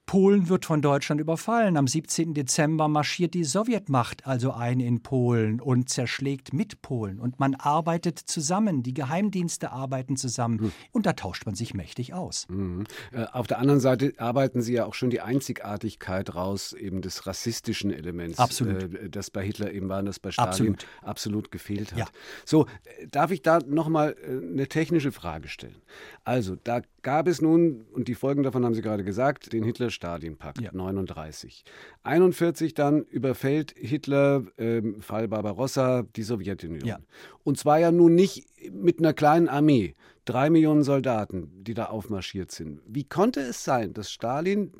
[0.07, 1.75] Polen wird von Deutschland überfallen.
[1.75, 2.33] Am 17.
[2.33, 7.19] Dezember marschiert die Sowjetmacht also ein in Polen und zerschlägt mit Polen.
[7.19, 10.57] Und man arbeitet zusammen, die Geheimdienste arbeiten zusammen.
[10.61, 10.71] Mhm.
[10.93, 12.47] Und da tauscht man sich mächtig aus.
[12.49, 12.85] Mhm.
[13.11, 17.27] Äh, auf der anderen Seite arbeiten Sie ja auch schon die Einzigartigkeit raus, eben des
[17.27, 18.39] rassistischen Elements.
[18.39, 18.95] Absolut.
[18.95, 21.99] Äh, das bei Hitler eben war und das bei Stalin absolut, absolut gefehlt hat.
[21.99, 22.07] Ja.
[22.45, 25.81] So, äh, darf ich da nochmal äh, eine technische Frage stellen?
[26.23, 30.59] Also, da gab es nun, und die Folgen davon haben Sie gerade gesagt, den Hitler-Stalin-Pakt
[30.59, 30.71] ja.
[30.73, 31.63] 39.
[32.03, 36.85] 41 dann überfällt Hitler, äh, Fall Barbarossa, die Sowjetunion.
[36.85, 36.99] Ja.
[37.45, 42.51] Und zwar ja nun nicht mit einer kleinen Armee, drei Millionen Soldaten, die da aufmarschiert
[42.51, 42.81] sind.
[42.85, 44.73] Wie konnte es sein, dass Stalin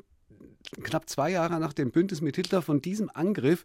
[0.82, 3.64] knapp zwei Jahre nach dem Bündnis mit Hitler von diesem Angriff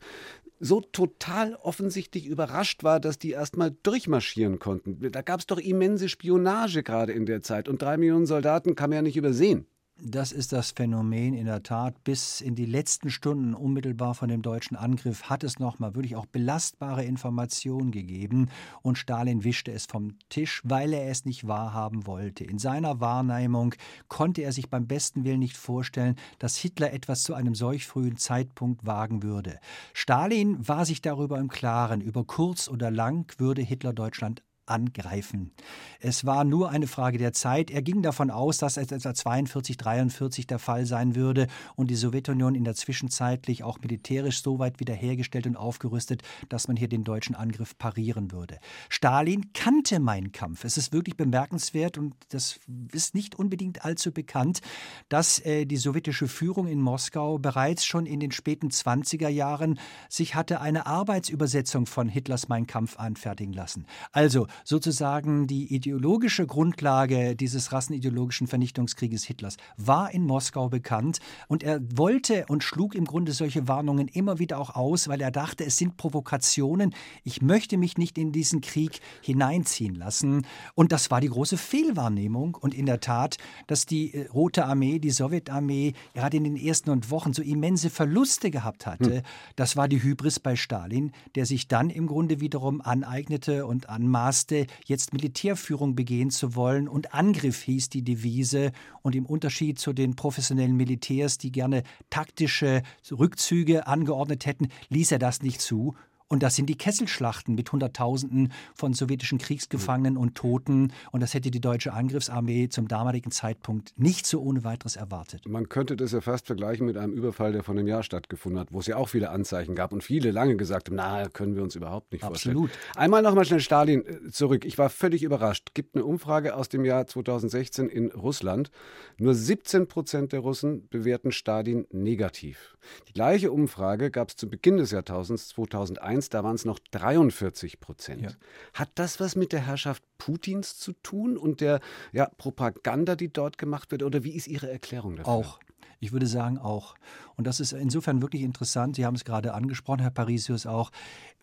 [0.60, 5.12] so total offensichtlich überrascht war, dass die erstmal durchmarschieren konnten.
[5.12, 8.90] Da gab es doch immense Spionage gerade in der Zeit und drei Millionen Soldaten kann
[8.90, 9.66] man ja nicht übersehen.
[10.06, 12.04] Das ist das Phänomen in der Tat.
[12.04, 16.18] Bis in die letzten Stunden unmittelbar von dem deutschen Angriff hat es noch mal wirklich
[16.18, 18.50] auch belastbare Informationen gegeben
[18.82, 22.44] und Stalin wischte es vom Tisch, weil er es nicht wahrhaben wollte.
[22.44, 23.76] In seiner Wahrnehmung
[24.10, 28.18] konnte er sich beim besten Willen nicht vorstellen, dass Hitler etwas zu einem solch frühen
[28.18, 29.58] Zeitpunkt wagen würde.
[29.94, 35.52] Stalin war sich darüber im Klaren, über kurz oder lang würde Hitler Deutschland angreifen.
[36.00, 37.72] Es war nur eine Frage der Zeit.
[37.72, 41.96] Er ging davon aus, dass es etwa 42, 43 der Fall sein würde und die
[41.96, 47.04] Sowjetunion in der Zwischenzeitlich auch militärisch so weit wiederhergestellt und aufgerüstet, dass man hier den
[47.04, 48.60] deutschen Angriff parieren würde.
[48.90, 50.64] Stalin kannte Mein Kampf.
[50.64, 52.60] Es ist wirklich bemerkenswert und das
[52.92, 54.62] ist nicht unbedingt allzu bekannt,
[55.10, 60.36] dass äh, die sowjetische Führung in Moskau bereits schon in den späten 20er Jahren sich
[60.36, 63.86] hatte eine Arbeitsübersetzung von Hitlers Mein Kampf anfertigen lassen.
[64.12, 71.20] Also sozusagen die ideologische Grundlage dieses rassenideologischen Vernichtungskrieges Hitlers war in Moskau bekannt.
[71.48, 75.32] Und er wollte und schlug im Grunde solche Warnungen immer wieder auch aus, weil er
[75.32, 80.46] dachte, es sind Provokationen, ich möchte mich nicht in diesen Krieg hineinziehen lassen.
[80.76, 82.56] Und das war die große Fehlwahrnehmung.
[82.56, 83.38] Und in der Tat,
[83.68, 88.52] dass die äh, Rote Armee, die Sowjetarmee gerade in den ersten Wochen so immense Verluste
[88.52, 89.22] gehabt hatte, hm.
[89.56, 94.43] das war die Hybris bei Stalin, der sich dann im Grunde wiederum aneignete und anmaßte,
[94.44, 98.72] Ängste, jetzt Militärführung begehen zu wollen und Angriff hieß die Devise.
[99.02, 105.20] Und im Unterschied zu den professionellen Militärs, die gerne taktische Rückzüge angeordnet hätten, ließ er
[105.20, 105.96] das nicht zu
[106.28, 110.92] und das sind die Kesselschlachten mit Hunderttausenden von sowjetischen Kriegsgefangenen und Toten.
[111.12, 115.48] Und das hätte die deutsche Angriffsarmee zum damaligen Zeitpunkt nicht so ohne weiteres erwartet.
[115.48, 118.72] Man könnte das ja fast vergleichen mit einem Überfall, der von einem Jahr stattgefunden hat,
[118.72, 121.64] wo es ja auch viele Anzeichen gab und viele lange gesagt haben, na, können wir
[121.64, 122.72] uns überhaupt nicht Absolut.
[122.72, 122.96] vorstellen.
[122.96, 124.66] Einmal nochmal schnell Stalin äh, zurück.
[124.66, 125.74] Ich war völlig überrascht.
[125.74, 128.72] Gibt eine Umfrage aus dem Jahr 2016 in Russland.
[129.18, 132.78] Nur 17 Prozent der Russen bewerten Stalin negativ.
[133.08, 136.80] Die gleiche Umfrage gab es zu Beginn des Jahrtausends 2001 1, da waren es noch
[136.92, 138.22] 43 Prozent.
[138.24, 138.30] Ja.
[138.74, 141.80] Hat das was mit der Herrschaft Putins zu tun und der
[142.12, 144.04] ja, Propaganda, die dort gemacht wird?
[144.04, 145.32] Oder wie ist Ihre Erklärung dafür?
[145.32, 145.60] Auch.
[146.04, 146.96] Ich würde sagen auch.
[147.36, 148.98] Und das ist insofern wirklich interessant.
[148.98, 150.92] Sie haben es gerade angesprochen, Herr Parisius auch.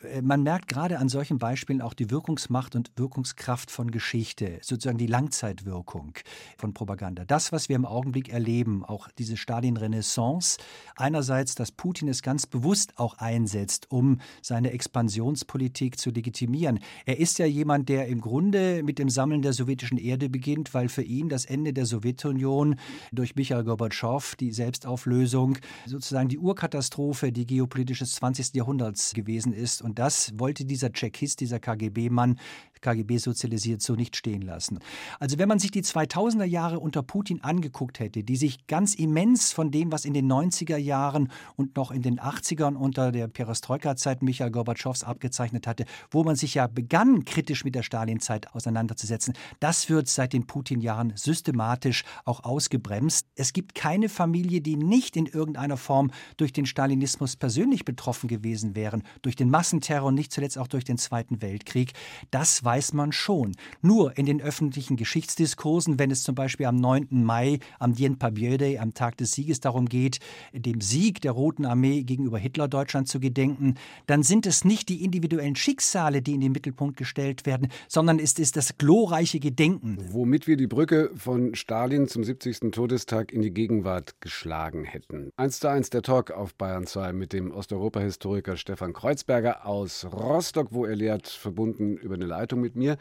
[0.02, 4.98] Äh, man merkt gerade an solchen Beispielen auch die Wirkungsmacht und Wirkungskraft von Geschichte, sozusagen
[4.98, 6.14] die Langzeitwirkung
[6.56, 7.24] von Propaganda.
[7.24, 10.58] Das, was wir im Augenblick erleben, auch diese Stalin-Renaissance,
[10.96, 16.80] einerseits, dass Putin es ganz bewusst auch einsetzt, um seine Expansionspolitik zu legitimieren.
[17.06, 20.88] Er ist ja jemand, der im Grunde mit dem Sammeln der sowjetischen Erde beginnt, weil
[20.88, 22.76] für ihn das Ende der Sowjetunion
[23.12, 28.54] durch Michael Gorbatschow, die Selbstauflösung, sozusagen die Urkatastrophe, die geopolitisches 20.
[28.54, 29.82] Jahrhunderts gewesen ist.
[29.82, 32.38] Und das wollte dieser Tschechist, dieser KGB-Mann
[32.80, 34.78] KGB sozialisiert, so nicht stehen lassen.
[35.18, 39.52] Also wenn man sich die 2000er Jahre unter Putin angeguckt hätte, die sich ganz immens
[39.52, 44.22] von dem, was in den 90er Jahren und noch in den 80ern unter der Perestroika-Zeit
[44.22, 49.88] Michael Gorbatschows abgezeichnet hatte, wo man sich ja begann, kritisch mit der Stalin-Zeit auseinanderzusetzen, das
[49.90, 53.26] wird seit den Putin-Jahren systematisch auch ausgebremst.
[53.34, 58.74] Es gibt keine Familie, die nicht in irgendeiner Form durch den Stalinismus persönlich betroffen gewesen
[58.74, 61.92] wären, durch den Massenterror und nicht zuletzt auch durch den Zweiten Weltkrieg.
[62.30, 63.56] Das war weiß man schon.
[63.82, 67.08] Nur in den öffentlichen Geschichtsdiskursen, wenn es zum Beispiel am 9.
[67.10, 70.20] Mai, am Dien Pabie Day, am Tag des Sieges darum geht,
[70.52, 73.74] dem Sieg der Roten Armee gegenüber Hitler-Deutschland zu gedenken,
[74.06, 78.34] dann sind es nicht die individuellen Schicksale, die in den Mittelpunkt gestellt werden, sondern es
[78.34, 79.98] ist das glorreiche Gedenken.
[80.12, 82.70] Womit wir die Brücke von Stalin zum 70.
[82.70, 85.32] Todestag in die Gegenwart geschlagen hätten.
[85.36, 90.68] Eins zu eins der Talk auf Bayern 2 mit dem Osteuropa-Historiker Stefan Kreuzberger aus Rostock,
[90.70, 92.96] wo er lehrt, verbunden über eine Leitung mit mir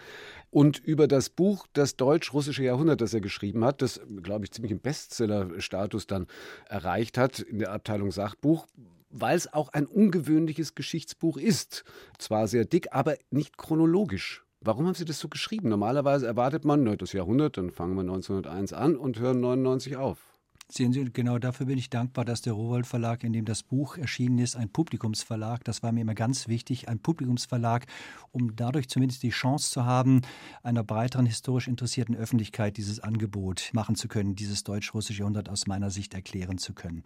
[0.49, 4.71] und über das Buch Das deutsch-russische Jahrhundert, das er geschrieben hat, das, glaube ich, ziemlich
[4.71, 6.27] im Bestseller-Status dann
[6.67, 8.67] erreicht hat in der Abteilung Sachbuch
[9.11, 11.83] weil es auch ein ungewöhnliches Geschichtsbuch ist.
[12.19, 14.45] Zwar sehr dick, aber nicht chronologisch.
[14.61, 15.69] Warum haben Sie das so geschrieben?
[15.69, 20.28] Normalerweise erwartet man, das Jahrhundert, dann fangen wir 1901 an und hören 99 auf.
[20.71, 23.97] Sehen Sie, genau dafür bin ich dankbar, dass der Rowold Verlag, in dem das Buch
[23.97, 27.87] erschienen ist, ein Publikumsverlag, das war mir immer ganz wichtig, ein Publikumsverlag,
[28.31, 30.21] um dadurch zumindest die Chance zu haben,
[30.61, 35.89] einer breiteren historisch interessierten Öffentlichkeit dieses Angebot machen zu können, dieses deutsch-russische Jahrhundert aus meiner
[35.89, 37.03] Sicht erklären zu können.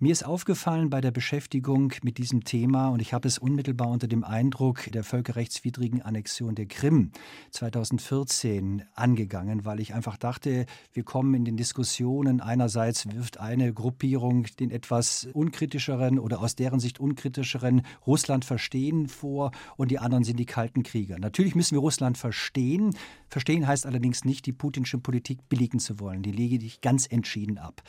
[0.00, 4.08] Mir ist aufgefallen bei der Beschäftigung mit diesem Thema, und ich habe es unmittelbar unter
[4.08, 7.12] dem Eindruck der völkerrechtswidrigen Annexion der Krim
[7.52, 13.72] 2014 angegangen, weil ich einfach dachte, wir kommen in den Diskussionen einerseits Jedenfalls wirft eine
[13.72, 20.24] Gruppierung den etwas unkritischeren oder aus deren Sicht unkritischeren Russland verstehen vor und die anderen
[20.24, 21.18] sind die kalten Krieger.
[21.18, 22.96] Natürlich müssen wir Russland verstehen.
[23.28, 26.22] Verstehen heißt allerdings nicht, die putinsche Politik billigen zu wollen.
[26.22, 27.82] Die lege ich ganz entschieden ab.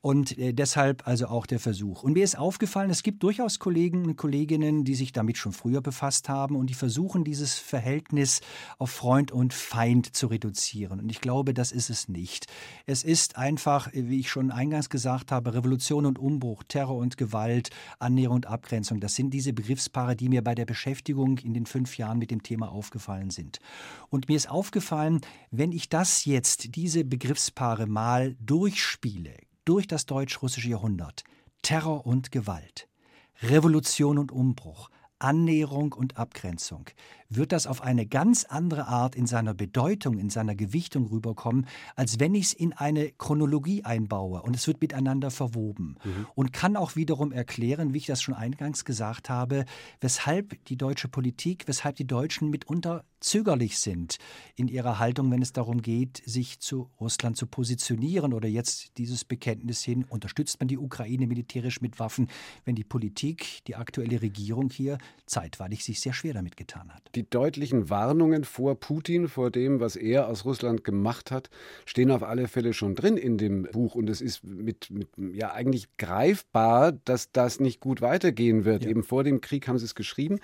[0.00, 2.02] Und äh, deshalb also auch der Versuch.
[2.02, 5.80] Und mir ist aufgefallen, es gibt durchaus Kollegen und Kolleginnen, die sich damit schon früher
[5.80, 8.42] befasst haben und die versuchen, dieses Verhältnis
[8.78, 11.00] auf Freund und Feind zu reduzieren.
[11.00, 12.46] Und ich glaube, das ist es nicht.
[12.86, 17.70] Es ist einfach, wie ich schon eingangs gesagt habe, Revolution und Umbruch, Terror und Gewalt,
[17.98, 19.00] Annäherung und Abgrenzung.
[19.00, 22.42] Das sind diese Begriffspaare, die mir bei der Beschäftigung in den fünf Jahren mit dem
[22.42, 23.58] Thema aufgefallen sind.
[24.08, 30.70] Und mir ist aufgefallen, wenn ich das jetzt, diese Begriffspaare mal durchspiele, durch das deutsch-russische
[30.70, 31.24] Jahrhundert,
[31.62, 32.88] Terror und Gewalt,
[33.42, 34.90] Revolution und Umbruch,
[35.22, 36.86] Annäherung und Abgrenzung,
[37.28, 41.66] wird das auf eine ganz andere Art in seiner Bedeutung, in seiner Gewichtung rüberkommen,
[41.96, 46.26] als wenn ich es in eine Chronologie einbaue und es wird miteinander verwoben mhm.
[46.34, 49.64] und kann auch wiederum erklären, wie ich das schon eingangs gesagt habe,
[50.00, 54.18] weshalb die deutsche Politik, weshalb die Deutschen mitunter zögerlich sind
[54.56, 59.24] in ihrer Haltung, wenn es darum geht, sich zu Russland zu positionieren oder jetzt dieses
[59.24, 62.28] Bekenntnis hin, unterstützt man die Ukraine militärisch mit Waffen,
[62.64, 67.02] wenn die Politik, die aktuelle Regierung hier zeitweilig sich sehr schwer damit getan hat.
[67.14, 71.50] Die deutlichen Warnungen vor Putin, vor dem, was er aus Russland gemacht hat,
[71.86, 75.52] stehen auf alle Fälle schon drin in dem Buch und es ist mit, mit ja
[75.52, 78.84] eigentlich greifbar, dass das nicht gut weitergehen wird.
[78.84, 78.90] Ja.
[78.90, 80.40] Eben vor dem Krieg haben sie es geschrieben.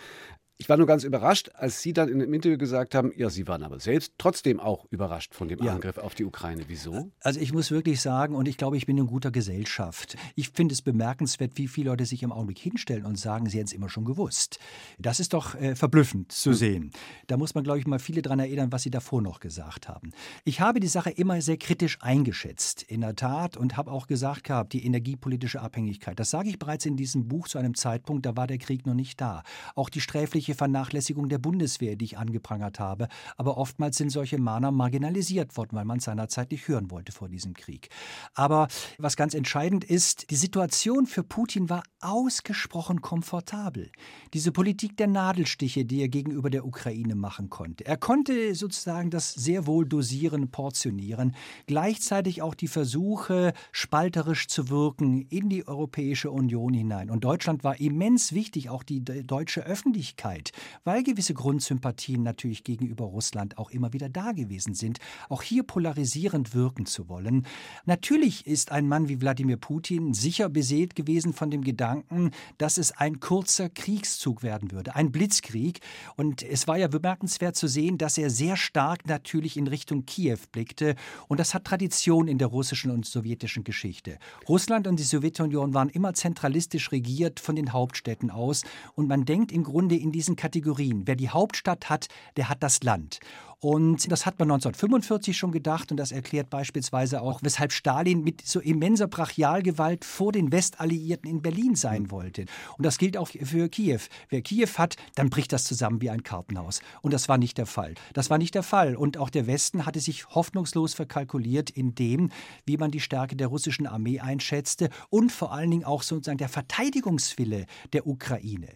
[0.61, 3.47] Ich war nur ganz überrascht, als Sie dann in einem Interview gesagt haben, ja, Sie
[3.47, 5.73] waren aber selbst trotzdem auch überrascht von dem ja.
[5.73, 6.65] Angriff auf die Ukraine.
[6.67, 7.13] Wieso?
[7.21, 10.17] Also ich muss wirklich sagen, und ich glaube, ich bin in guter Gesellschaft.
[10.35, 13.69] Ich finde es bemerkenswert, wie viele Leute sich im Augenblick hinstellen und sagen, sie hätten
[13.69, 14.59] es immer schon gewusst.
[14.99, 16.57] Das ist doch äh, verblüffend zu hm.
[16.57, 16.91] sehen.
[17.29, 20.11] Da muss man, glaube ich, mal viele daran erinnern, was Sie davor noch gesagt haben.
[20.45, 24.43] Ich habe die Sache immer sehr kritisch eingeschätzt, in der Tat, und habe auch gesagt
[24.43, 26.19] gehabt, die energiepolitische Abhängigkeit.
[26.19, 28.95] Das sage ich bereits in diesem Buch zu einem Zeitpunkt, da war der Krieg noch
[28.95, 29.45] nicht da.
[29.77, 33.09] Auch die sträfliche mögliche Vernachlässigung der Bundeswehr, die ich angeprangert habe.
[33.37, 37.55] Aber oftmals sind solche Mahner marginalisiert worden, weil man seinerzeit nicht hören wollte vor diesem
[37.55, 37.89] Krieg.
[38.35, 38.69] Aber
[38.99, 43.91] was ganz entscheidend ist, die Situation für Putin war ausgesprochen komfortabel.
[44.33, 47.85] Diese Politik der Nadelstiche, die er gegenüber der Ukraine machen konnte.
[47.85, 51.35] Er konnte sozusagen das sehr wohl dosieren, portionieren.
[51.67, 57.11] Gleichzeitig auch die Versuche, spalterisch zu wirken in die Europäische Union hinein.
[57.11, 60.53] Und Deutschland war immens wichtig, auch die deutsche Öffentlichkeit Zeit,
[60.85, 66.55] weil gewisse Grundsympathien natürlich gegenüber Russland auch immer wieder da gewesen sind, auch hier polarisierend
[66.55, 67.47] wirken zu wollen.
[67.85, 72.93] Natürlich ist ein Mann wie Wladimir Putin sicher beseelt gewesen von dem Gedanken, dass es
[72.93, 75.81] ein kurzer Kriegszug werden würde, ein Blitzkrieg.
[76.17, 80.39] Und es war ja bemerkenswert zu sehen, dass er sehr stark natürlich in Richtung Kiew
[80.53, 80.95] blickte.
[81.29, 84.19] Und das hat Tradition in der russischen und sowjetischen Geschichte.
[84.49, 88.63] Russland und die Sowjetunion waren immer zentralistisch regiert von den Hauptstädten aus.
[88.95, 91.03] Und man denkt im Grunde in diesen Kategorien.
[91.07, 93.21] Wer die Hauptstadt hat, der hat das Land.
[93.61, 98.47] Und das hat man 1945 schon gedacht und das erklärt beispielsweise auch, weshalb Stalin mit
[98.47, 102.45] so immenser Brachialgewalt vor den Westalliierten in Berlin sein wollte.
[102.77, 103.99] Und das gilt auch für Kiew.
[104.29, 106.83] Wer Kiew hat, dann bricht das zusammen wie ein Kartenhaus.
[107.03, 107.95] Und das war nicht der Fall.
[108.13, 108.95] Das war nicht der Fall.
[108.95, 112.31] Und auch der Westen hatte sich hoffnungslos verkalkuliert in dem,
[112.65, 116.49] wie man die Stärke der russischen Armee einschätzte und vor allen Dingen auch sozusagen der
[116.49, 118.69] Verteidigungswille der Ukraine.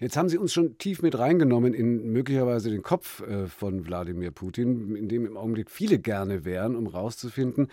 [0.00, 4.30] Jetzt haben Sie uns schon tief mit reingenommen in möglicherweise den Kopf äh, von Wladimir
[4.30, 7.68] Putin, in dem im Augenblick viele gerne wären, um rauszufinden,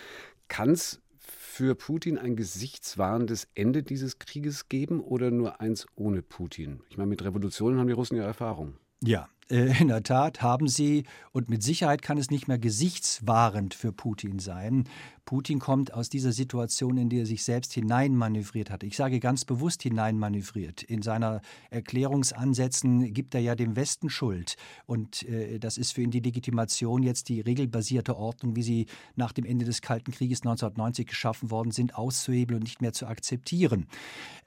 [0.48, 6.82] kann es für Putin ein gesichtswahrendes Ende dieses Krieges geben oder nur eins ohne Putin?
[6.90, 8.76] Ich meine, mit Revolutionen haben die Russen ja Erfahrung.
[9.04, 13.92] Ja, in der Tat haben sie, und mit Sicherheit kann es nicht mehr gesichtswahrend für
[13.92, 14.86] Putin sein,
[15.26, 18.84] Putin kommt aus dieser Situation, in die er sich selbst hineinmanövriert hat.
[18.84, 20.84] Ich sage ganz bewusst hineinmanövriert.
[20.84, 21.42] In seiner
[21.72, 24.56] Erklärungsansätzen gibt er ja dem Westen Schuld.
[24.86, 28.86] Und äh, das ist für ihn die Legitimation, jetzt die regelbasierte Ordnung, wie sie
[29.16, 33.08] nach dem Ende des Kalten Krieges 1990 geschaffen worden sind, auszuhebeln und nicht mehr zu
[33.08, 33.88] akzeptieren.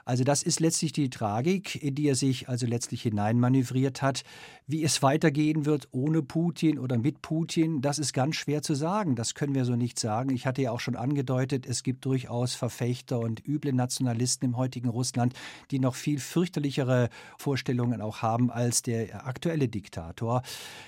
[0.08, 4.22] Also das ist letztlich die Tragik, in die er sich also letztlich hineinmanövriert hat.
[4.66, 9.16] Wie es weitergehen wird ohne Putin oder mit Putin, das ist ganz schwer zu sagen.
[9.16, 10.30] Das können wir so nicht sagen.
[10.30, 14.88] Ich hatte ja auch schon angedeutet, es gibt durchaus Verfechter und üble Nationalisten im heutigen
[14.88, 15.34] Russland,
[15.70, 20.40] die noch viel fürchterlichere Vorstellungen auch haben als der aktuelle Diktator.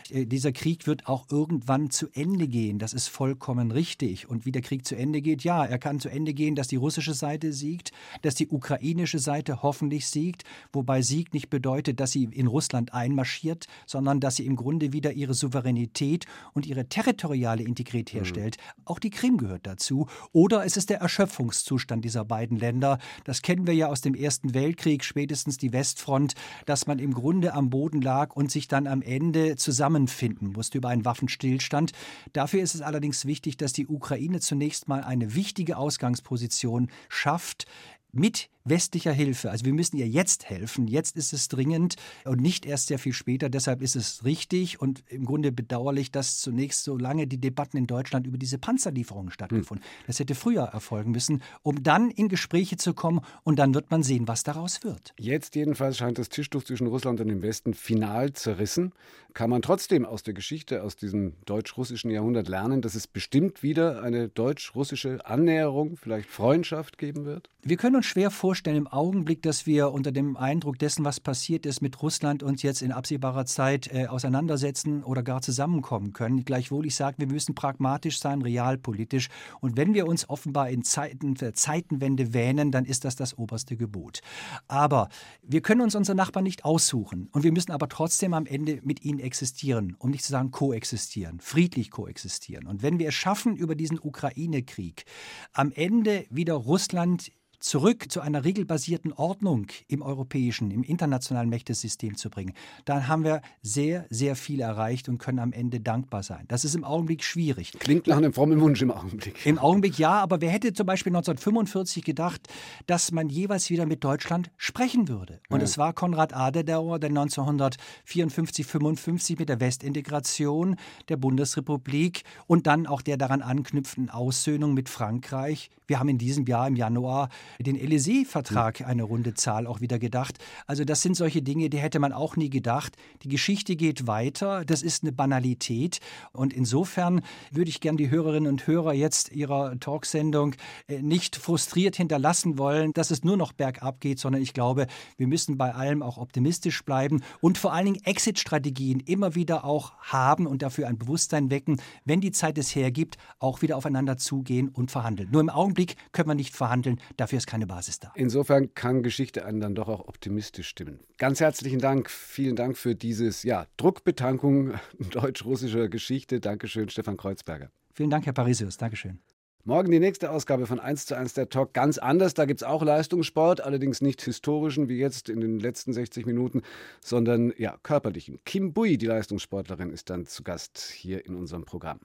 [0.08, 2.78] Äh, dieser Krieg wird auch irgendwann zu Ende gehen.
[2.78, 4.30] Das ist vollkommen richtig.
[4.30, 6.76] Und wie der Krieg zu Ende geht, ja, er kann zu Ende gehen, dass die
[6.76, 7.92] russische Seite siegt,
[8.22, 13.66] dass die ukrainische Seite hoffentlich siegt, wobei Sieg nicht bedeutet, dass sie in Russland einmarschiert,
[13.90, 16.24] sondern dass sie im Grunde wieder ihre Souveränität
[16.54, 18.18] und ihre territoriale Integrität mhm.
[18.18, 18.56] herstellt.
[18.56, 18.82] Mhm.
[18.86, 20.06] Auch die Krim gehört dazu.
[20.32, 22.98] Oder es ist der Erschöpfungszustand dieser beiden Länder.
[23.24, 26.34] Das kennen wir ja aus dem Ersten Weltkrieg, spätestens die Westfront,
[26.66, 30.88] dass man im Grunde am Boden lag und sich dann am Ende zusammenfinden musste über
[30.88, 31.92] einen Waffenstillstand.
[32.32, 37.66] Dafür ist es allerdings wichtig, dass die Ukraine zunächst mal eine wichtige Ausgangsposition schafft
[38.12, 39.50] mit westlicher Hilfe.
[39.50, 40.88] Also wir müssen ihr jetzt helfen.
[40.88, 43.50] Jetzt ist es dringend und nicht erst sehr viel später.
[43.50, 47.86] Deshalb ist es richtig und im Grunde bedauerlich, dass zunächst so lange die Debatten in
[47.86, 49.84] Deutschland über diese Panzerlieferungen stattgefunden.
[49.84, 50.04] Hm.
[50.06, 54.02] Das hätte früher erfolgen müssen, um dann in Gespräche zu kommen und dann wird man
[54.02, 55.12] sehen, was daraus wird.
[55.18, 58.92] Jetzt jedenfalls scheint das Tischtuch zwischen Russland und dem Westen final zerrissen.
[59.34, 64.02] Kann man trotzdem aus der Geschichte, aus diesem deutsch-russischen Jahrhundert lernen, dass es bestimmt wieder
[64.02, 67.48] eine deutsch-russische Annäherung, vielleicht Freundschaft geben wird?
[67.62, 71.18] Wir können uns schwer vorstellen, vorstellen im Augenblick, dass wir unter dem Eindruck dessen, was
[71.18, 76.44] passiert ist mit Russland, uns jetzt in absehbarer Zeit äh, auseinandersetzen oder gar zusammenkommen können.
[76.44, 79.30] Gleichwohl, ich sage, wir müssen pragmatisch sein, realpolitisch.
[79.62, 83.78] Und wenn wir uns offenbar in Zeiten der Zeitenwende wähnen, dann ist das das oberste
[83.78, 84.20] Gebot.
[84.68, 85.08] Aber
[85.42, 87.30] wir können uns unsere Nachbarn nicht aussuchen.
[87.32, 91.40] Und wir müssen aber trotzdem am Ende mit ihnen existieren, um nicht zu sagen koexistieren,
[91.40, 92.66] friedlich koexistieren.
[92.66, 95.06] Und wenn wir es schaffen, über diesen Ukraine-Krieg
[95.54, 102.30] am Ende wieder Russland zurück zu einer regelbasierten Ordnung im europäischen, im internationalen Mächtesystem zu
[102.30, 102.54] bringen,
[102.84, 106.44] dann haben wir sehr, sehr viel erreicht und können am Ende dankbar sein.
[106.48, 107.72] Das ist im Augenblick schwierig.
[107.78, 109.44] Klingt nach einem frommen Wunsch im Augenblick.
[109.46, 112.48] Im Augenblick ja, aber wer hätte zum Beispiel 1945 gedacht,
[112.86, 115.40] dass man jeweils wieder mit Deutschland sprechen würde?
[115.50, 115.64] Und ja.
[115.64, 120.76] es war Konrad Adenauer, der 1954, 55 mit der Westintegration
[121.08, 125.70] der Bundesrepublik und dann auch der daran anknüpfenden Aussöhnung mit Frankreich.
[125.86, 127.28] Wir haben in diesem Jahr im Januar
[127.58, 130.38] den Élysée-Vertrag eine runde Zahl auch wieder gedacht.
[130.66, 132.96] Also das sind solche Dinge, die hätte man auch nie gedacht.
[133.22, 134.64] Die Geschichte geht weiter.
[134.64, 136.00] Das ist eine Banalität.
[136.32, 140.54] Und insofern würde ich gern die Hörerinnen und Hörer jetzt ihrer Talksendung
[140.88, 144.86] äh, nicht frustriert hinterlassen wollen, dass es nur noch bergab geht, sondern ich glaube,
[145.16, 149.92] wir müssen bei allem auch optimistisch bleiben und vor allen Dingen Exit-Strategien immer wieder auch
[149.98, 154.68] haben und dafür ein Bewusstsein wecken, wenn die Zeit es hergibt, auch wieder aufeinander zugehen
[154.68, 155.30] und verhandeln.
[155.30, 157.00] Nur im Augenblick können wir nicht verhandeln.
[157.16, 158.12] Dafür ist keine Basis da.
[158.14, 161.00] Insofern kann Geschichte einen dann doch auch optimistisch stimmen.
[161.18, 164.74] Ganz herzlichen Dank, vielen Dank für dieses ja, Druckbetankung
[165.10, 166.40] deutsch-russischer Geschichte.
[166.40, 167.70] Dankeschön, Stefan Kreuzberger.
[167.94, 168.76] Vielen Dank, Herr Parisius.
[168.76, 169.18] Dankeschön.
[169.64, 172.32] Morgen die nächste Ausgabe von 1 zu 1 der Talk ganz anders.
[172.32, 176.62] Da gibt es auch Leistungssport, allerdings nicht historischen wie jetzt in den letzten 60 Minuten,
[177.02, 178.38] sondern ja, körperlichen.
[178.46, 182.00] Kim Bui, die Leistungssportlerin, ist dann zu Gast hier in unserem Programm.